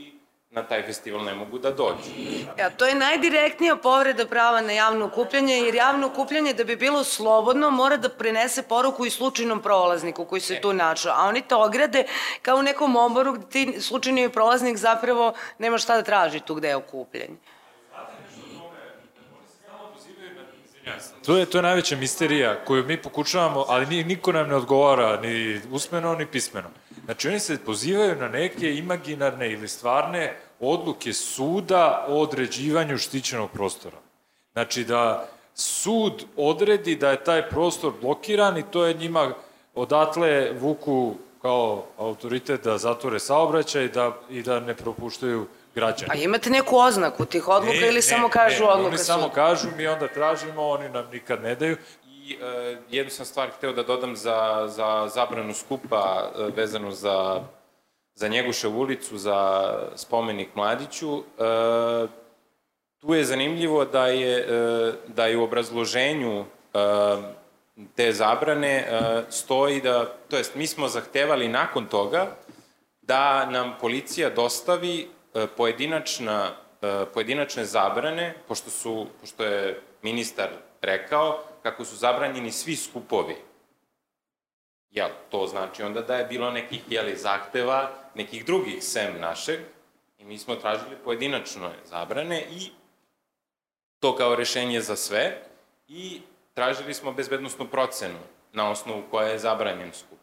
na 0.51 0.63
taj 0.63 0.83
festival 0.83 1.23
ne 1.23 1.33
mogu 1.35 1.59
da 1.59 1.71
dođu. 1.71 2.09
Ja, 2.57 2.69
to 2.69 2.85
je 2.85 2.95
najdirektnija 2.95 3.75
povreda 3.75 4.25
prava 4.25 4.61
na 4.61 4.71
javno 4.71 5.05
okupljanje, 5.05 5.53
jer 5.53 5.75
javno 5.75 6.07
okupljanje 6.07 6.53
da 6.53 6.63
bi 6.63 6.75
bilo 6.75 7.03
slobodno 7.03 7.69
mora 7.69 7.97
da 7.97 8.09
prenese 8.09 8.63
poruku 8.63 9.05
i 9.05 9.09
slučajnom 9.09 9.61
prolazniku 9.61 10.25
koji 10.25 10.41
se 10.41 10.53
e. 10.53 10.61
tu 10.61 10.73
našao, 10.73 11.13
a 11.15 11.27
oni 11.27 11.41
to 11.41 11.63
ograde 11.65 12.05
kao 12.41 12.57
u 12.57 12.63
nekom 12.63 12.95
oboru 12.95 13.33
gde 13.33 13.49
ti 13.49 13.81
slučajni 13.81 14.29
prolaznik 14.29 14.77
zapravo 14.77 15.33
nema 15.57 15.77
šta 15.77 15.95
da 15.95 16.03
traži 16.03 16.39
tu 16.39 16.55
gde 16.55 16.67
je 16.67 16.75
okupljanje. 16.75 17.37
To 21.25 21.37
je, 21.37 21.45
to 21.45 21.57
je 21.57 21.61
najveća 21.61 21.95
misterija 21.95 22.65
koju 22.65 22.85
mi 22.85 23.01
pokušavamo, 23.01 23.65
ali 23.67 24.03
niko 24.03 24.31
nam 24.31 24.49
ne 24.49 24.55
odgovara 24.55 25.21
ni 25.21 25.61
usmeno 25.71 26.15
ni 26.15 26.25
pismeno. 26.25 26.69
Znači, 27.05 27.27
oni 27.27 27.39
se 27.39 27.57
pozivaju 27.65 28.15
na 28.15 28.27
neke 28.27 28.75
imaginarne 28.75 29.51
ili 29.51 29.67
stvarne 29.67 30.37
odluke 30.59 31.13
suda 31.13 32.05
o 32.07 32.21
određivanju 32.21 32.97
štićenog 32.97 33.51
prostora. 33.51 33.97
Znači, 34.53 34.83
da 34.83 35.29
sud 35.55 36.25
odredi 36.35 36.95
da 36.95 37.11
je 37.11 37.23
taj 37.23 37.49
prostor 37.49 37.93
blokiran 38.01 38.57
i 38.57 38.63
to 38.71 38.85
je 38.85 38.93
njima 38.93 39.33
odatle 39.75 40.51
vuku 40.59 41.15
kao 41.41 41.85
autoritet 41.97 42.63
da 42.63 42.77
zatvore 42.77 43.19
saobraćaj 43.19 43.85
i 43.85 43.89
da, 43.89 44.17
i 44.29 44.41
da 44.41 44.59
ne 44.59 44.75
propuštaju 44.75 45.47
građani. 45.79 46.11
A 46.11 46.15
imate 46.15 46.49
neku 46.49 46.77
oznaku 46.77 47.25
tih 47.25 47.47
odluka 47.47 47.79
ne, 47.79 47.87
ili 47.87 47.95
ne, 47.95 48.01
samo 48.01 48.29
kažu 48.29 48.63
ne, 48.63 48.69
odluka 48.69 48.89
Oni 48.89 48.97
samo 48.97 49.29
kažu, 49.29 49.67
mi 49.77 49.87
onda 49.87 50.07
tražimo, 50.07 50.67
oni 50.67 50.89
nam 50.89 51.05
nikad 51.11 51.43
ne 51.43 51.55
daju. 51.55 51.77
I 52.05 52.37
e, 52.41 52.77
jednu 52.89 53.11
sam 53.11 53.25
stvar 53.25 53.49
hteo 53.57 53.73
da 53.73 53.83
dodam 53.83 54.15
za, 54.15 54.67
za 54.67 55.09
zabranu 55.13 55.53
skupa 55.53 56.31
e, 56.35 56.43
vezano 56.55 56.91
za, 56.91 57.41
za 58.15 58.27
Njegušev 58.27 58.79
ulicu, 58.79 59.17
za 59.17 59.71
spomenik 59.95 60.49
Mladiću. 60.55 61.17
E, 61.17 61.21
tu 62.99 63.13
je 63.13 63.23
zanimljivo 63.23 63.85
da 63.85 64.07
je, 64.07 64.37
e, 64.39 64.93
da 65.07 65.25
je 65.25 65.37
u 65.37 65.43
obrazloženju 65.43 66.39
e, 66.39 66.45
te 67.95 68.11
zabrane 68.11 68.87
stoji 69.29 69.81
da, 69.81 70.05
to 70.29 70.37
jest 70.37 70.55
mi 70.55 70.67
smo 70.67 70.87
zahtevali 70.87 71.47
nakon 71.47 71.85
toga 71.85 72.35
da 73.01 73.45
nam 73.45 73.73
policija 73.81 74.29
dostavi 74.29 75.09
pojedinačna, 75.57 76.51
e, 76.81 77.05
pojedinačne 77.13 77.65
zabrane, 77.65 78.35
pošto, 78.47 78.69
su, 78.69 79.07
pošto 79.21 79.43
je 79.43 79.81
ministar 80.01 80.49
rekao, 80.81 81.43
kako 81.63 81.85
su 81.85 81.95
zabranjeni 81.95 82.51
svi 82.51 82.75
skupovi. 82.75 83.35
Jel, 84.91 85.09
to 85.29 85.47
znači 85.47 85.83
onda 85.83 86.01
da 86.01 86.15
je 86.15 86.25
bilo 86.25 86.51
nekih, 86.51 86.81
jeli, 86.89 87.15
zahteva, 87.15 87.91
nekih 88.15 88.45
drugih 88.45 88.83
sem 88.83 89.19
našeg, 89.19 89.59
i 90.17 90.25
mi 90.25 90.37
smo 90.37 90.55
tražili 90.55 90.95
pojedinačno 91.03 91.71
zabrane 91.85 92.45
i 92.51 92.71
to 93.99 94.15
kao 94.15 94.35
rešenje 94.35 94.81
za 94.81 94.95
sve, 94.95 95.41
i 95.87 96.21
tražili 96.53 96.93
smo 96.93 97.13
bezbednostnu 97.13 97.67
procenu 97.67 98.19
na 98.53 98.69
osnovu 98.69 99.03
koja 99.11 99.27
je 99.27 99.39
zabranjen 99.39 99.93
skup. 99.93 100.18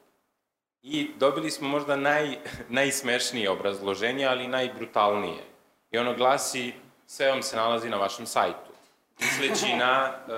I 0.88 1.10
dobili 1.16 1.50
smo 1.50 1.68
možda 1.68 1.96
naj, 1.96 2.36
najsmešnije 2.68 3.50
obrazloženje, 3.50 4.26
ali 4.26 4.48
najbrutalnije. 4.48 5.44
I 5.90 5.98
ono 5.98 6.14
glasi, 6.14 6.72
sve 7.06 7.30
vam 7.30 7.42
se 7.42 7.56
nalazi 7.56 7.88
na 7.88 7.96
vašem 7.96 8.26
sajtu. 8.26 8.72
Misleći 9.20 9.76
na 9.76 10.12
uh, 10.28 10.34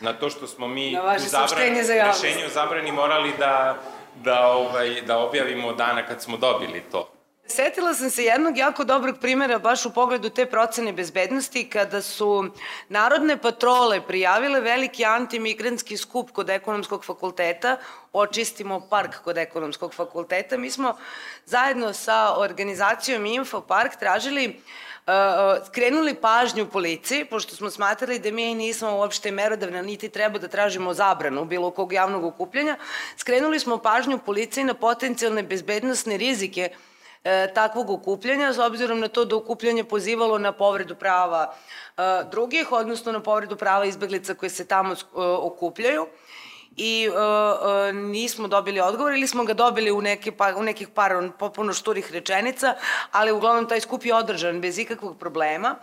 na 0.00 0.12
to 0.12 0.30
što 0.30 0.46
smo 0.46 0.68
mi 0.68 0.90
na 0.90 1.16
u 1.16 1.18
zabrani, 1.18 1.84
za 1.84 1.92
rešenju 1.94 2.48
zabrani 2.54 2.92
morali 2.92 3.32
da, 3.38 3.76
da, 4.14 4.46
ovaj, 4.46 5.00
da 5.06 5.18
objavimo 5.18 5.72
dana 5.72 6.06
kad 6.06 6.22
smo 6.22 6.36
dobili 6.36 6.82
to. 6.92 7.12
Setila 7.50 7.94
sam 7.94 8.10
se 8.10 8.24
jednog 8.24 8.58
jako 8.58 8.84
dobrog 8.84 9.16
primjera 9.20 9.58
baš 9.58 9.86
u 9.86 9.90
pogledu 9.90 10.28
te 10.30 10.46
procene 10.46 10.92
bezbednosti 10.92 11.68
kada 11.68 12.02
su 12.02 12.50
narodne 12.88 13.36
patrole 13.36 14.00
prijavile 14.06 14.60
veliki 14.60 15.04
antimigrantski 15.04 15.96
skup 15.96 16.30
kod 16.30 16.50
ekonomskog 16.50 17.04
fakulteta, 17.04 17.76
očistimo 18.12 18.80
park 18.90 19.16
kod 19.24 19.38
ekonomskog 19.38 19.94
fakulteta. 19.94 20.56
Mi 20.56 20.70
smo 20.70 20.96
zajedno 21.46 21.92
sa 21.92 22.34
organizacijom 22.38 23.26
Info 23.26 23.60
Park 23.60 23.96
tražili 23.98 24.46
uh, 25.06 25.66
skrenuli 25.66 26.14
pažnju 26.14 26.66
policiji, 26.66 27.24
pošto 27.24 27.56
smo 27.56 27.70
smatrali 27.70 28.18
da 28.18 28.30
mi 28.30 28.54
nismo 28.54 28.96
uopšte 28.96 29.30
merodavne, 29.30 29.82
niti 29.82 30.08
treba 30.08 30.38
da 30.38 30.48
tražimo 30.48 30.94
zabranu 30.94 31.44
bilo 31.44 31.70
kog 31.70 31.92
javnog 31.92 32.24
okupljanja, 32.24 32.76
skrenuli 33.16 33.58
smo 33.60 33.78
pažnju 33.78 34.18
policiji 34.18 34.64
na 34.64 34.74
potencijalne 34.74 35.42
bezbednostne 35.42 36.16
rizike 36.16 36.70
e, 37.24 37.54
takvog 37.54 37.90
okupljanja, 37.90 38.52
s 38.52 38.58
obzirom 38.58 39.00
na 39.00 39.08
to 39.08 39.24
da 39.24 39.36
okupljanje 39.36 39.84
pozivalo 39.84 40.38
na 40.38 40.52
povredu 40.52 40.94
prava 40.94 41.54
e, 41.96 42.02
drugih, 42.30 42.72
odnosno 42.72 43.12
na 43.12 43.20
povredu 43.20 43.56
prava 43.56 43.84
izbeglica 43.84 44.34
koje 44.34 44.50
se 44.50 44.66
tamo 44.66 44.92
e, 44.92 44.96
okupljaju. 45.16 46.06
I 46.76 47.08
e, 47.08 47.92
nismo 47.92 48.48
dobili 48.48 48.80
odgovor 48.80 49.12
ili 49.12 49.26
smo 49.26 49.44
ga 49.44 49.54
dobili 49.54 49.90
u, 49.90 50.02
neke, 50.02 50.32
pa, 50.32 50.54
u 50.56 50.62
nekih 50.62 50.88
par 50.88 51.30
popuno 51.38 51.72
šturih 51.72 52.12
rečenica, 52.12 52.74
ali 53.12 53.32
uglavnom 53.32 53.68
taj 53.68 53.80
skup 53.80 54.04
je 54.04 54.14
održan 54.14 54.60
bez 54.60 54.78
ikakvog 54.78 55.18
problema. 55.18 55.76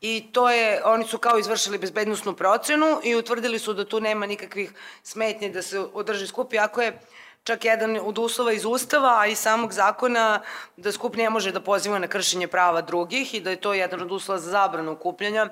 I 0.00 0.28
to 0.32 0.50
je, 0.50 0.82
oni 0.84 1.04
su 1.04 1.18
kao 1.18 1.38
izvršili 1.38 1.78
bezbednostnu 1.78 2.34
procenu 2.34 3.00
i 3.04 3.16
utvrdili 3.16 3.58
su 3.58 3.72
da 3.74 3.84
tu 3.84 4.00
nema 4.00 4.26
nikakvih 4.26 4.72
smetnje 5.02 5.48
da 5.50 5.62
se 5.62 5.80
održi 5.80 6.26
skup, 6.26 6.52
iako 6.52 6.82
je 6.82 7.00
čak 7.46 7.64
jedan 7.64 7.98
od 8.02 8.18
uslova 8.18 8.52
iz 8.52 8.64
Ustava, 8.64 9.20
a 9.20 9.26
i 9.26 9.34
samog 9.34 9.72
zakona 9.72 10.40
da 10.76 10.92
skup 10.92 11.16
ne 11.16 11.30
može 11.30 11.52
da 11.54 11.60
poziva 11.60 11.98
na 12.02 12.08
kršenje 12.10 12.48
prava 12.50 12.80
drugih 12.82 13.34
i 13.34 13.40
da 13.40 13.50
je 13.54 13.60
to 13.62 13.74
jedan 13.74 14.02
od 14.02 14.12
uslova 14.12 14.40
za 14.40 14.50
zabranu 14.50 14.92
okupljanja. 14.92 15.48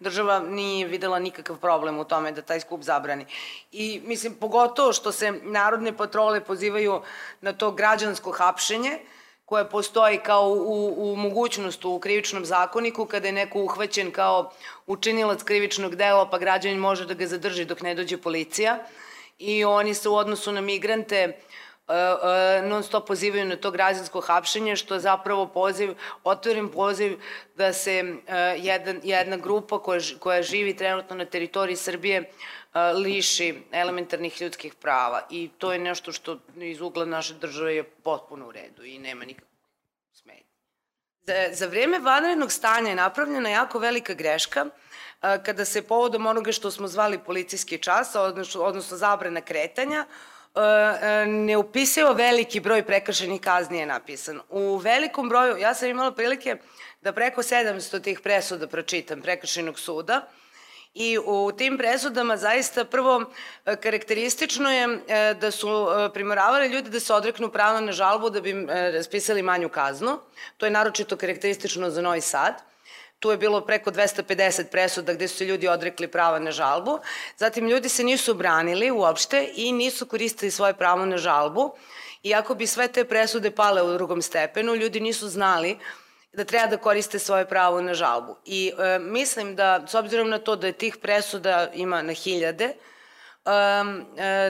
Država 0.00 0.38
nije 0.40 0.86
videla 0.86 1.18
nikakav 1.18 1.56
problem 1.56 1.98
u 1.98 2.04
tome 2.04 2.32
da 2.32 2.42
taj 2.42 2.60
skup 2.60 2.82
zabrani. 2.82 3.26
I 3.72 4.02
mislim, 4.04 4.34
pogotovo 4.34 4.92
što 4.92 5.12
se 5.12 5.32
narodne 5.42 5.96
patrole 5.96 6.44
pozivaju 6.44 7.00
na 7.40 7.52
to 7.52 7.72
građansko 7.72 8.32
hapšenje, 8.32 8.98
koje 9.44 9.64
postoji 9.70 10.18
kao 10.18 10.48
u, 10.50 11.12
u 11.12 11.16
mogućnost 11.16 11.84
u 11.84 11.98
krivičnom 11.98 12.44
zakoniku 12.44 13.06
kada 13.06 13.26
je 13.26 13.32
neko 13.32 13.62
uhvaćen 13.62 14.10
kao 14.10 14.50
učinilac 14.86 15.42
krivičnog 15.42 15.96
dela 15.96 16.28
pa 16.30 16.38
građanin 16.38 16.78
može 16.78 17.06
da 17.06 17.14
ga 17.14 17.26
zadrži 17.26 17.64
dok 17.64 17.82
ne 17.82 17.94
dođe 17.94 18.18
policija 18.20 18.78
i 19.38 19.64
oni 19.64 19.94
se 19.94 20.08
u 20.08 20.14
odnosu 20.14 20.52
na 20.52 20.60
migrante 20.60 21.16
e, 21.16 21.32
e, 21.88 22.62
non 22.62 22.82
stop 22.82 23.06
pozivaju 23.06 23.44
na 23.44 23.56
to 23.56 23.70
građansko 23.70 24.20
hapšenje, 24.20 24.76
što 24.76 24.94
je 24.94 25.00
zapravo 25.00 25.46
poziv, 25.46 25.94
otvoren 26.24 26.68
poziv 26.68 27.18
da 27.56 27.72
se 27.72 27.92
e, 27.92 28.36
jedan, 28.58 29.00
jedna 29.02 29.36
grupa 29.36 29.82
koja, 29.82 30.00
koja 30.18 30.42
živi 30.42 30.76
trenutno 30.76 31.16
na 31.16 31.24
teritoriji 31.24 31.76
Srbije 31.76 32.30
liši 32.94 33.62
elementarnih 33.72 34.42
ljudskih 34.42 34.74
prava 34.74 35.26
i 35.30 35.50
to 35.58 35.72
je 35.72 35.78
nešto 35.78 36.12
što 36.12 36.38
iz 36.56 36.80
ugla 36.80 37.04
naše 37.04 37.34
države 37.34 37.74
je 37.74 37.84
potpuno 37.84 38.48
u 38.48 38.52
redu 38.52 38.84
i 38.84 38.98
nema 38.98 39.24
nikakvog 39.24 39.58
smetnje. 40.12 40.44
Za, 41.22 41.34
za 41.52 41.66
vreme 41.66 41.98
vanrednog 41.98 42.52
stanja 42.52 42.88
je 42.88 42.94
napravljena 42.94 43.48
jako 43.48 43.78
velika 43.78 44.14
greška 44.14 44.66
kada 45.20 45.64
se 45.64 45.82
povodom 45.82 46.26
onoga 46.26 46.52
što 46.52 46.70
smo 46.70 46.88
zvali 46.88 47.18
policijski 47.18 47.78
čas, 47.78 48.14
odnosno, 48.14 48.62
odnosno 48.62 48.96
zabrana 48.96 49.40
kretanja, 49.40 50.06
ne 51.26 51.56
upisao 51.56 52.12
veliki 52.12 52.60
broj 52.60 52.82
prekršenih 52.82 53.40
kazni 53.40 53.78
je 53.78 53.86
napisan. 53.86 54.40
U 54.48 54.76
velikom 54.76 55.28
broju, 55.28 55.56
ja 55.56 55.74
sam 55.74 55.88
imala 55.88 56.12
prilike 56.12 56.56
da 57.00 57.12
preko 57.12 57.42
700 57.42 58.02
tih 58.02 58.20
presuda 58.20 58.66
pročitam 58.66 59.22
prekršenog 59.22 59.78
suda, 59.78 60.28
I 60.94 61.18
u 61.18 61.52
tim 61.52 61.78
presudama 61.78 62.36
zaista 62.36 62.84
prvo 62.84 63.24
karakteristično 63.64 64.70
je 64.72 64.86
da 65.40 65.50
su 65.50 65.68
primoravali 66.14 66.68
ljudi 66.68 66.90
da 66.90 67.00
se 67.00 67.14
odreknu 67.14 67.48
prava 67.48 67.80
na 67.80 67.92
žalbu 67.92 68.30
da 68.30 68.40
bi 68.40 68.66
raspisali 68.68 69.42
manju 69.42 69.68
kaznu. 69.68 70.18
To 70.56 70.66
je 70.66 70.70
naročito 70.70 71.16
karakteristično 71.16 71.90
za 71.90 72.02
Novi 72.02 72.20
Sad. 72.20 72.67
Tu 73.18 73.30
je 73.30 73.36
bilo 73.36 73.60
preko 73.60 73.90
250 73.90 74.64
presuda 74.70 75.14
gde 75.14 75.28
su 75.28 75.36
se 75.36 75.44
ljudi 75.44 75.68
odrekli 75.68 76.08
prava 76.08 76.38
na 76.38 76.50
žalbu. 76.50 76.98
Zatim 77.36 77.68
ljudi 77.68 77.88
se 77.88 78.04
nisu 78.04 78.34
branili 78.34 78.90
uopšte 78.90 79.48
i 79.54 79.72
nisu 79.72 80.06
koristili 80.06 80.50
svoje 80.50 80.74
pravo 80.74 81.06
na 81.06 81.16
žalbu. 81.16 81.72
Iako 82.22 82.54
bi 82.54 82.66
sve 82.66 82.88
te 82.88 83.04
presude 83.04 83.50
pale 83.50 83.82
u 83.82 83.92
drugom 83.94 84.22
stepenu, 84.22 84.74
ljudi 84.74 85.00
nisu 85.00 85.28
znali 85.28 85.78
da 86.32 86.44
treba 86.44 86.66
da 86.66 86.76
koriste 86.76 87.18
svoje 87.18 87.48
pravo 87.48 87.80
na 87.80 87.94
žalbu. 87.94 88.36
I 88.44 88.72
e, 88.78 88.98
mislim 88.98 89.56
da, 89.56 89.86
s 89.86 89.94
obzirom 89.94 90.30
na 90.30 90.38
to 90.38 90.56
da 90.56 90.66
je 90.66 90.72
tih 90.72 90.96
presuda 90.96 91.70
ima 91.74 92.02
na 92.02 92.12
hiljade, 92.12 92.74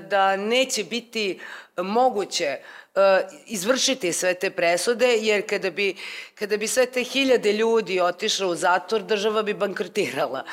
da 0.08 0.36
neće 0.36 0.84
biti 0.84 1.40
moguće 1.76 2.58
Uh, 2.98 3.02
izvršiti 3.46 4.12
sve 4.12 4.34
te 4.34 4.50
presude, 4.50 5.06
jer 5.06 5.46
kada 5.48 5.70
bi, 5.70 5.94
kada 6.34 6.56
bi 6.56 6.66
sve 6.66 6.86
te 6.86 7.02
hiljade 7.02 7.52
ljudi 7.52 8.00
otišlo 8.00 8.48
u 8.48 8.54
zatvor, 8.54 9.02
država 9.02 9.42
bi 9.42 9.54
bankrotirala. 9.54 10.44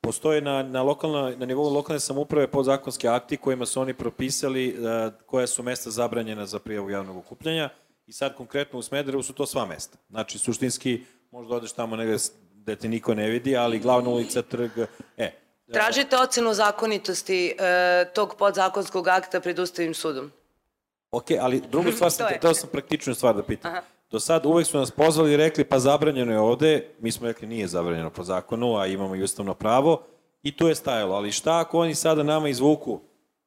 Postoje 0.00 0.40
na, 0.40 0.62
na, 0.62 0.82
lokalna, 0.82 1.36
na 1.36 1.46
nivou 1.46 1.74
lokalne 1.74 2.00
samuprave 2.00 2.50
podzakonske 2.50 3.08
akti 3.08 3.36
kojima 3.36 3.66
su 3.66 3.80
oni 3.80 3.94
propisali 3.94 4.76
uh, 4.78 5.12
koja 5.26 5.46
su 5.46 5.62
mesta 5.62 5.90
zabranjena 5.90 6.46
za 6.46 6.58
prijavu 6.58 6.90
javnog 6.90 7.16
okupljanja 7.16 7.68
i 8.06 8.12
sad 8.12 8.36
konkretno 8.36 8.78
u 8.78 8.82
Smederevu 8.82 9.22
su 9.22 9.32
to 9.32 9.46
sva 9.46 9.66
mesta. 9.66 9.98
Znači, 10.10 10.38
suštinski, 10.38 11.00
možda 11.30 11.54
odeš 11.54 11.72
tamo 11.72 11.96
negde 11.96 12.16
gde 12.54 12.76
te 12.76 12.88
niko 12.88 13.14
ne 13.14 13.30
vidi, 13.30 13.56
ali 13.56 13.78
glavna 13.78 14.10
ulica, 14.10 14.42
trg, 14.42 14.70
e, 15.16 15.30
Tražite 15.72 16.16
ocenu 16.16 16.54
zakonitosti 16.54 17.46
e, 17.58 18.04
tog 18.14 18.36
podzakonskog 18.36 19.08
akta 19.08 19.40
pred 19.40 19.58
Ustavim 19.58 19.94
sudom. 19.94 20.32
Ok, 21.10 21.24
ali 21.40 21.62
drugu 21.70 21.92
stvar 21.96 22.10
sam, 22.10 22.26
teo 22.40 22.54
sam 22.54 22.68
praktičnu 22.72 23.14
stvar 23.14 23.34
da 23.36 23.42
pitam. 23.42 23.70
Aha. 23.70 23.82
Do 24.10 24.20
sad 24.20 24.46
uvek 24.46 24.66
su 24.66 24.78
nas 24.78 24.90
pozvali 24.90 25.32
i 25.32 25.36
rekli 25.36 25.64
pa 25.64 25.78
zabranjeno 25.78 26.32
je 26.32 26.38
ovde, 26.38 26.88
mi 27.00 27.12
smo 27.12 27.26
rekli 27.26 27.48
nije 27.48 27.66
zabranjeno 27.68 28.10
po 28.10 28.24
zakonu, 28.24 28.76
a 28.76 28.86
imamo 28.86 29.16
i 29.16 29.22
ustavno 29.22 29.54
pravo 29.54 30.02
i 30.42 30.56
tu 30.56 30.68
je 30.68 30.74
stajalo. 30.74 31.14
Ali 31.14 31.32
šta 31.32 31.60
ako 31.60 31.78
oni 31.78 31.94
sada 31.94 32.22
nama 32.22 32.48
izvuku 32.48 33.00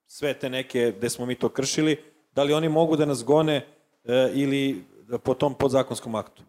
sve 0.07 0.33
te 0.33 0.49
neke 0.49 0.93
gde 0.97 1.09
smo 1.09 1.25
mi 1.25 1.35
to 1.35 1.49
kršili, 1.49 2.03
da 2.35 2.43
li 2.43 2.53
oni 2.53 2.69
mogu 2.69 2.95
da 2.95 3.05
nas 3.05 3.23
gone 3.23 3.55
e, 4.03 4.31
ili 4.33 4.83
po 5.23 5.33
tom 5.33 5.53
podzakonskom 5.53 6.15
aktu? 6.15 6.43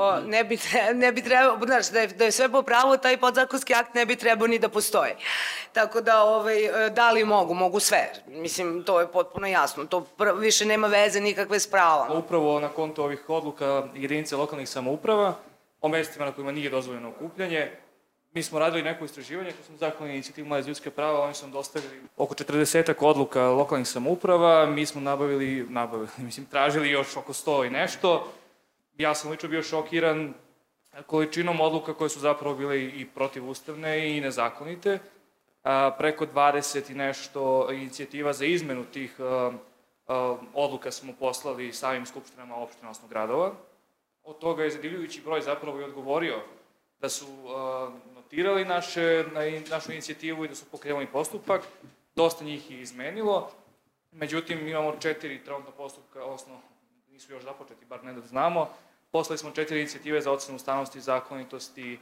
O, 0.00 0.20
ne 0.20 0.44
bi, 0.44 0.58
ne 0.94 1.12
bi 1.12 1.22
trebao, 1.22 1.58
znaš, 1.64 1.90
da 1.90 2.00
je, 2.00 2.06
da 2.06 2.24
je 2.24 2.32
sve 2.32 2.48
po 2.48 2.62
pravu, 2.62 2.96
taj 2.96 3.16
podzakonski 3.16 3.74
akt 3.74 3.94
ne 3.94 4.06
bi 4.06 4.16
trebao 4.16 4.46
ni 4.46 4.58
da 4.58 4.68
postoji. 4.68 5.12
Tako 5.72 6.00
da, 6.00 6.22
ovaj, 6.22 6.56
da 6.90 7.10
li 7.10 7.24
mogu? 7.24 7.54
Mogu 7.54 7.80
sve. 7.80 8.12
Mislim, 8.26 8.82
to 8.82 9.00
je 9.00 9.12
potpuno 9.12 9.46
jasno. 9.46 9.84
To 9.84 10.06
više 10.38 10.64
nema 10.64 10.86
veze 10.86 11.20
nikakve 11.20 11.60
s 11.60 11.70
pravom. 11.70 12.18
Upravo 12.18 12.60
na 12.60 12.68
konto 12.68 13.04
ovih 13.04 13.30
odluka 13.30 13.88
jedinice 13.94 14.36
lokalnih 14.36 14.68
samouprava, 14.68 15.34
o 15.80 15.88
mestima 15.88 16.24
na 16.24 16.32
kojima 16.32 16.52
nije 16.52 16.70
dozvoljeno 16.70 17.08
okupljanje, 17.08 17.70
Mi 18.32 18.42
smo 18.42 18.58
radili 18.58 18.82
neko 18.82 19.04
istraživanje, 19.04 19.52
to 19.52 19.62
smo 19.66 19.76
zakon 19.76 20.10
inicijativu 20.10 20.48
Mlaje 20.48 20.62
ljudske 20.66 20.90
prava, 20.90 21.20
oni 21.20 21.34
su 21.34 21.44
nam 21.44 21.52
dostavili 21.52 22.02
oko 22.16 22.34
40 22.34 22.94
odluka 23.00 23.42
lokalnih 23.42 23.88
samouprava, 23.88 24.66
mi 24.66 24.86
smo 24.86 25.00
nabavili, 25.00 25.66
nabavili, 25.68 26.08
mislim, 26.28 26.46
tražili 26.46 26.90
još 26.90 27.16
oko 27.16 27.32
100 27.32 27.66
i 27.66 27.70
nešto, 27.70 28.32
ja 29.00 29.14
sam 29.14 29.30
lično 29.30 29.48
bio 29.48 29.62
šokiran 29.62 30.34
količinom 31.06 31.60
odluka 31.60 31.94
koje 31.94 32.10
su 32.10 32.20
zapravo 32.20 32.54
bile 32.54 32.84
i 32.84 33.06
protivustavne 33.14 34.16
i 34.16 34.20
nezakonite. 34.20 34.98
Preko 35.98 36.26
20 36.26 36.90
i 36.90 36.94
nešto 36.94 37.72
inicijativa 37.72 38.32
za 38.32 38.44
izmenu 38.44 38.84
tih 38.84 39.16
odluka 40.54 40.90
smo 40.90 41.12
poslali 41.18 41.72
samim 41.72 42.06
skupštinama 42.06 42.56
opština, 42.56 42.90
osno 42.90 43.08
gradova. 43.08 43.52
Od 44.22 44.38
toga 44.38 44.64
je 44.64 44.70
zadivljujući 44.70 45.20
broj 45.20 45.40
zapravo 45.40 45.80
i 45.80 45.84
odgovorio 45.84 46.40
da 47.00 47.08
su 47.08 47.26
notirali 48.14 48.64
naše, 48.64 49.24
na, 49.32 49.40
našu 49.70 49.92
inicijativu 49.92 50.44
i 50.44 50.48
da 50.48 50.54
su 50.54 50.64
pokrenuli 50.70 51.06
postupak. 51.06 51.62
Dosta 52.14 52.44
njih 52.44 52.70
je 52.70 52.80
izmenilo. 52.80 53.50
Međutim, 54.12 54.68
imamo 54.68 54.96
četiri 55.00 55.44
trenutno 55.44 55.70
postupka, 55.70 56.24
osnovno 56.24 56.62
nisu 57.10 57.32
još 57.32 57.42
započeti, 57.42 57.84
bar 57.84 58.04
ne 58.04 58.12
da 58.12 58.20
znamo, 58.20 58.70
Poslali 59.12 59.38
smo 59.38 59.50
četiri 59.50 59.80
inicijative 59.80 60.20
za 60.20 60.32
ocenu 60.32 60.56
ustavnosti 60.56 60.98
i 60.98 61.02
zakonitosti 61.02 61.98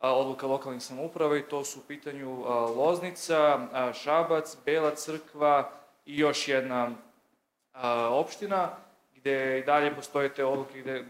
odluka 0.00 0.46
lokalnih 0.46 0.82
samouprava 0.82 1.36
i 1.36 1.42
to 1.42 1.64
su 1.64 1.78
u 1.78 1.82
pitanju 1.82 2.44
Loznica, 2.76 3.58
Šabac, 4.02 4.56
Bela 4.64 4.94
crkva 4.94 5.70
i 6.06 6.18
još 6.18 6.48
jedna 6.48 6.90
opština 8.10 8.70
gde 9.16 9.58
i 9.58 9.62
dalje 9.62 9.94
postoje 9.94 10.34
te 10.34 10.44
odluke 10.44 10.80
gde, 10.80 11.04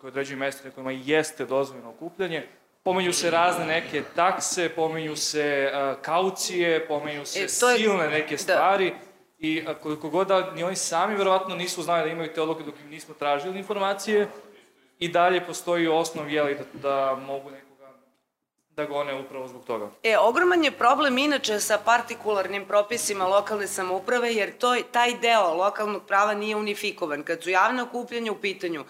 koje 0.00 0.08
određuju 0.08 0.38
mesta 0.38 0.68
na 0.68 0.74
kojima 0.74 0.90
jeste 0.90 1.44
dozvoljeno 1.46 1.90
okupljanje. 1.90 2.46
Pomenju 2.82 3.12
se 3.12 3.30
razne 3.30 3.66
neke 3.66 4.02
takse, 4.16 4.68
pomenju 4.68 5.16
se 5.16 5.72
kaucije, 6.02 6.86
pomenju 6.86 7.26
se 7.26 7.38
e, 7.38 7.42
je... 7.42 7.48
silne 7.48 8.08
neke 8.08 8.34
da. 8.34 8.38
stvari. 8.38 8.90
Da. 8.90 8.96
I 9.38 9.64
koliko 9.82 10.08
god 10.08 10.28
da 10.28 10.50
ni 10.50 10.62
oni 10.62 10.76
sami 10.76 11.16
verovatno 11.16 11.54
nisu 11.56 11.82
znali 11.82 12.02
da 12.02 12.12
imaju 12.12 12.32
te 12.32 12.42
odluke 12.42 12.62
dok 12.62 12.74
im 12.84 12.90
nismo 12.90 13.14
tražili 13.14 13.58
informacije, 13.58 14.28
i 14.98 15.08
dalje 15.08 15.46
postoji 15.46 15.88
osnov, 15.88 16.30
jeli, 16.30 16.54
da, 16.54 16.88
da 16.88 17.16
mogu 17.26 17.50
nekoga 17.50 17.74
da 18.76 18.84
gone 18.84 19.20
upravo 19.20 19.48
zbog 19.48 19.64
toga. 19.64 19.90
E, 20.02 20.18
ogroman 20.18 20.64
je 20.64 20.70
problem 20.70 21.18
inače 21.18 21.60
sa 21.60 21.78
partikularnim 21.78 22.64
propisima 22.64 23.26
lokalne 23.26 23.66
samouprave, 23.66 24.34
jer 24.34 24.58
to, 24.58 24.76
taj 24.92 25.14
deo 25.18 25.54
lokalnog 25.54 26.02
prava 26.06 26.34
nije 26.34 26.56
unifikovan. 26.56 27.22
Kad 27.22 27.42
su 27.42 27.50
javne 27.50 27.82
okupljanja 27.82 28.32
u 28.32 28.40
pitanju, 28.40 28.84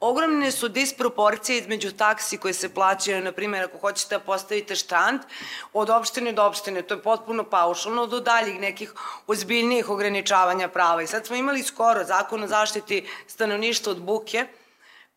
Ogromne 0.00 0.50
su 0.50 0.68
disproporcije 0.68 1.58
između 1.58 1.90
taksi 1.92 2.36
koje 2.38 2.54
se 2.54 2.68
plaćaju, 2.74 3.22
na 3.22 3.32
primjer, 3.32 3.64
ako 3.64 3.78
hoćete 3.78 4.14
da 4.14 4.24
postavite 4.24 4.76
štand, 4.76 5.20
od 5.72 5.90
opštine 5.90 6.32
do 6.32 6.44
opštine, 6.44 6.82
to 6.82 6.94
je 6.94 7.02
potpuno 7.02 7.44
paušalno, 7.44 8.06
do 8.06 8.20
daljih 8.20 8.60
nekih 8.60 8.92
ozbiljnijih 9.26 9.90
ograničavanja 9.90 10.68
prava. 10.68 11.02
I 11.02 11.06
sad 11.06 11.26
smo 11.26 11.36
imali 11.36 11.62
skoro 11.62 12.04
zakon 12.04 12.44
o 12.44 12.46
zaštiti 12.46 13.06
stanovništva 13.26 13.92
od 13.92 14.02
buke, 14.02 14.46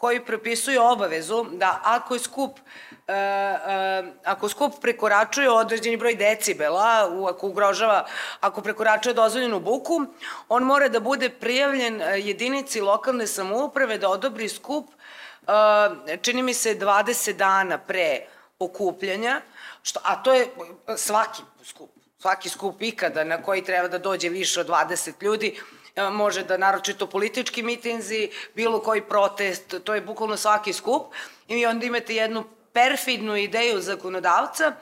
koji 0.02 0.26
propisuje 0.26 0.80
obavezu 0.82 1.46
da 1.52 1.80
ako 1.84 2.20
skup 2.20 2.60
e, 3.08 3.14
e, 3.14 4.04
ako 4.24 4.50
skup 4.50 4.74
prekoračuje 4.82 5.50
određeni 5.52 5.98
broj 5.98 6.16
decibela, 6.16 7.10
ako 7.30 7.48
ugrožava, 7.48 8.06
ako 8.40 8.62
prekoračuje 8.62 9.14
dozvoljenu 9.14 9.60
buku, 9.60 10.00
on 10.50 10.64
mora 10.64 10.90
da 10.90 11.00
bude 11.00 11.30
prijavljen 11.30 12.02
e, 12.02 12.20
jedinici 12.20 12.82
lokalne 12.82 13.28
samouprave 13.28 13.98
da 13.98 14.10
odobri 14.10 14.50
skup 14.50 14.90
čini 16.22 16.44
mi 16.44 16.54
se 16.54 16.76
20 16.76 17.34
dana 17.34 17.78
pre 17.78 18.26
okupljanja, 18.60 19.42
što, 19.84 20.00
a 20.04 20.16
to 20.24 20.34
je 20.34 20.48
svaki 20.98 21.42
skup, 21.64 21.90
svaki 22.20 22.50
skup 22.50 22.82
ikada 22.82 23.24
na 23.24 23.42
koji 23.42 23.64
treba 23.64 23.88
da 23.88 23.98
dođe 23.98 24.30
više 24.30 24.60
od 24.62 24.68
20 24.68 25.24
ljudi, 25.24 25.60
može 26.12 26.44
da 26.44 26.58
naročito 26.58 27.08
politički 27.08 27.64
mitinzi, 27.64 28.30
bilo 28.56 28.80
koji 28.80 29.02
protest, 29.02 29.76
to 29.84 29.96
je 29.96 30.02
bukvalno 30.02 30.38
svaki 30.38 30.74
skup. 30.74 31.14
I 31.48 31.66
onda 31.66 31.86
imate 31.86 32.16
jednu 32.16 32.44
perfidnu 32.74 33.36
ideju 33.36 33.82
zakonodavca 33.82 34.74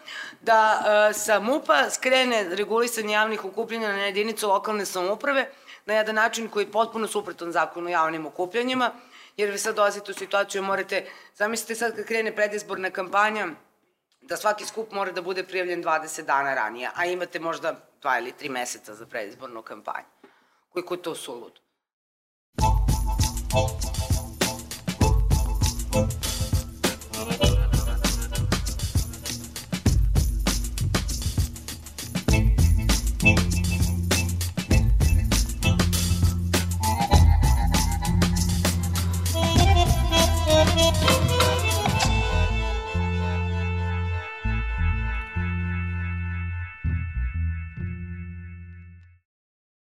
da 0.41 0.83
e, 1.09 1.13
sa 1.13 1.39
MUPA 1.39 1.89
skrene 1.89 2.43
regulisanje 2.55 3.13
javnih 3.13 3.45
okupljenja 3.45 3.87
na 3.87 4.05
jedinicu 4.05 4.47
lokalne 4.47 4.85
samouprave 4.85 5.49
na 5.85 5.93
jedan 5.93 6.15
način 6.15 6.49
koji 6.49 6.63
je 6.63 6.71
potpuno 6.71 7.07
suprotan 7.07 7.51
zakonu 7.51 7.87
o 7.87 7.89
javnim 7.89 8.25
okupljanjima, 8.25 8.91
jer 9.37 9.49
vi 9.49 9.57
sad 9.57 9.75
dolazite 9.75 10.11
u 10.11 10.15
situaciju, 10.15 10.63
morate, 10.63 11.05
zamislite 11.35 11.75
sad 11.75 11.95
kad 11.95 12.05
krene 12.05 12.35
predizborna 12.35 12.89
kampanja, 12.89 13.47
da 14.21 14.37
svaki 14.37 14.65
skup 14.65 14.91
mora 14.91 15.11
da 15.11 15.21
bude 15.21 15.43
prijavljen 15.43 15.83
20 15.83 16.21
dana 16.21 16.53
ranije, 16.53 16.89
a 16.95 17.05
imate 17.05 17.39
možda 17.39 17.75
dva 18.01 18.19
ili 18.19 18.31
tri 18.31 18.49
meseca 18.49 18.93
za 18.93 19.05
predizbornu 19.05 19.61
kampanju 19.61 20.18
koliko 20.69 20.93
je 20.93 21.01
to 21.01 21.15
suludo. 21.15 21.61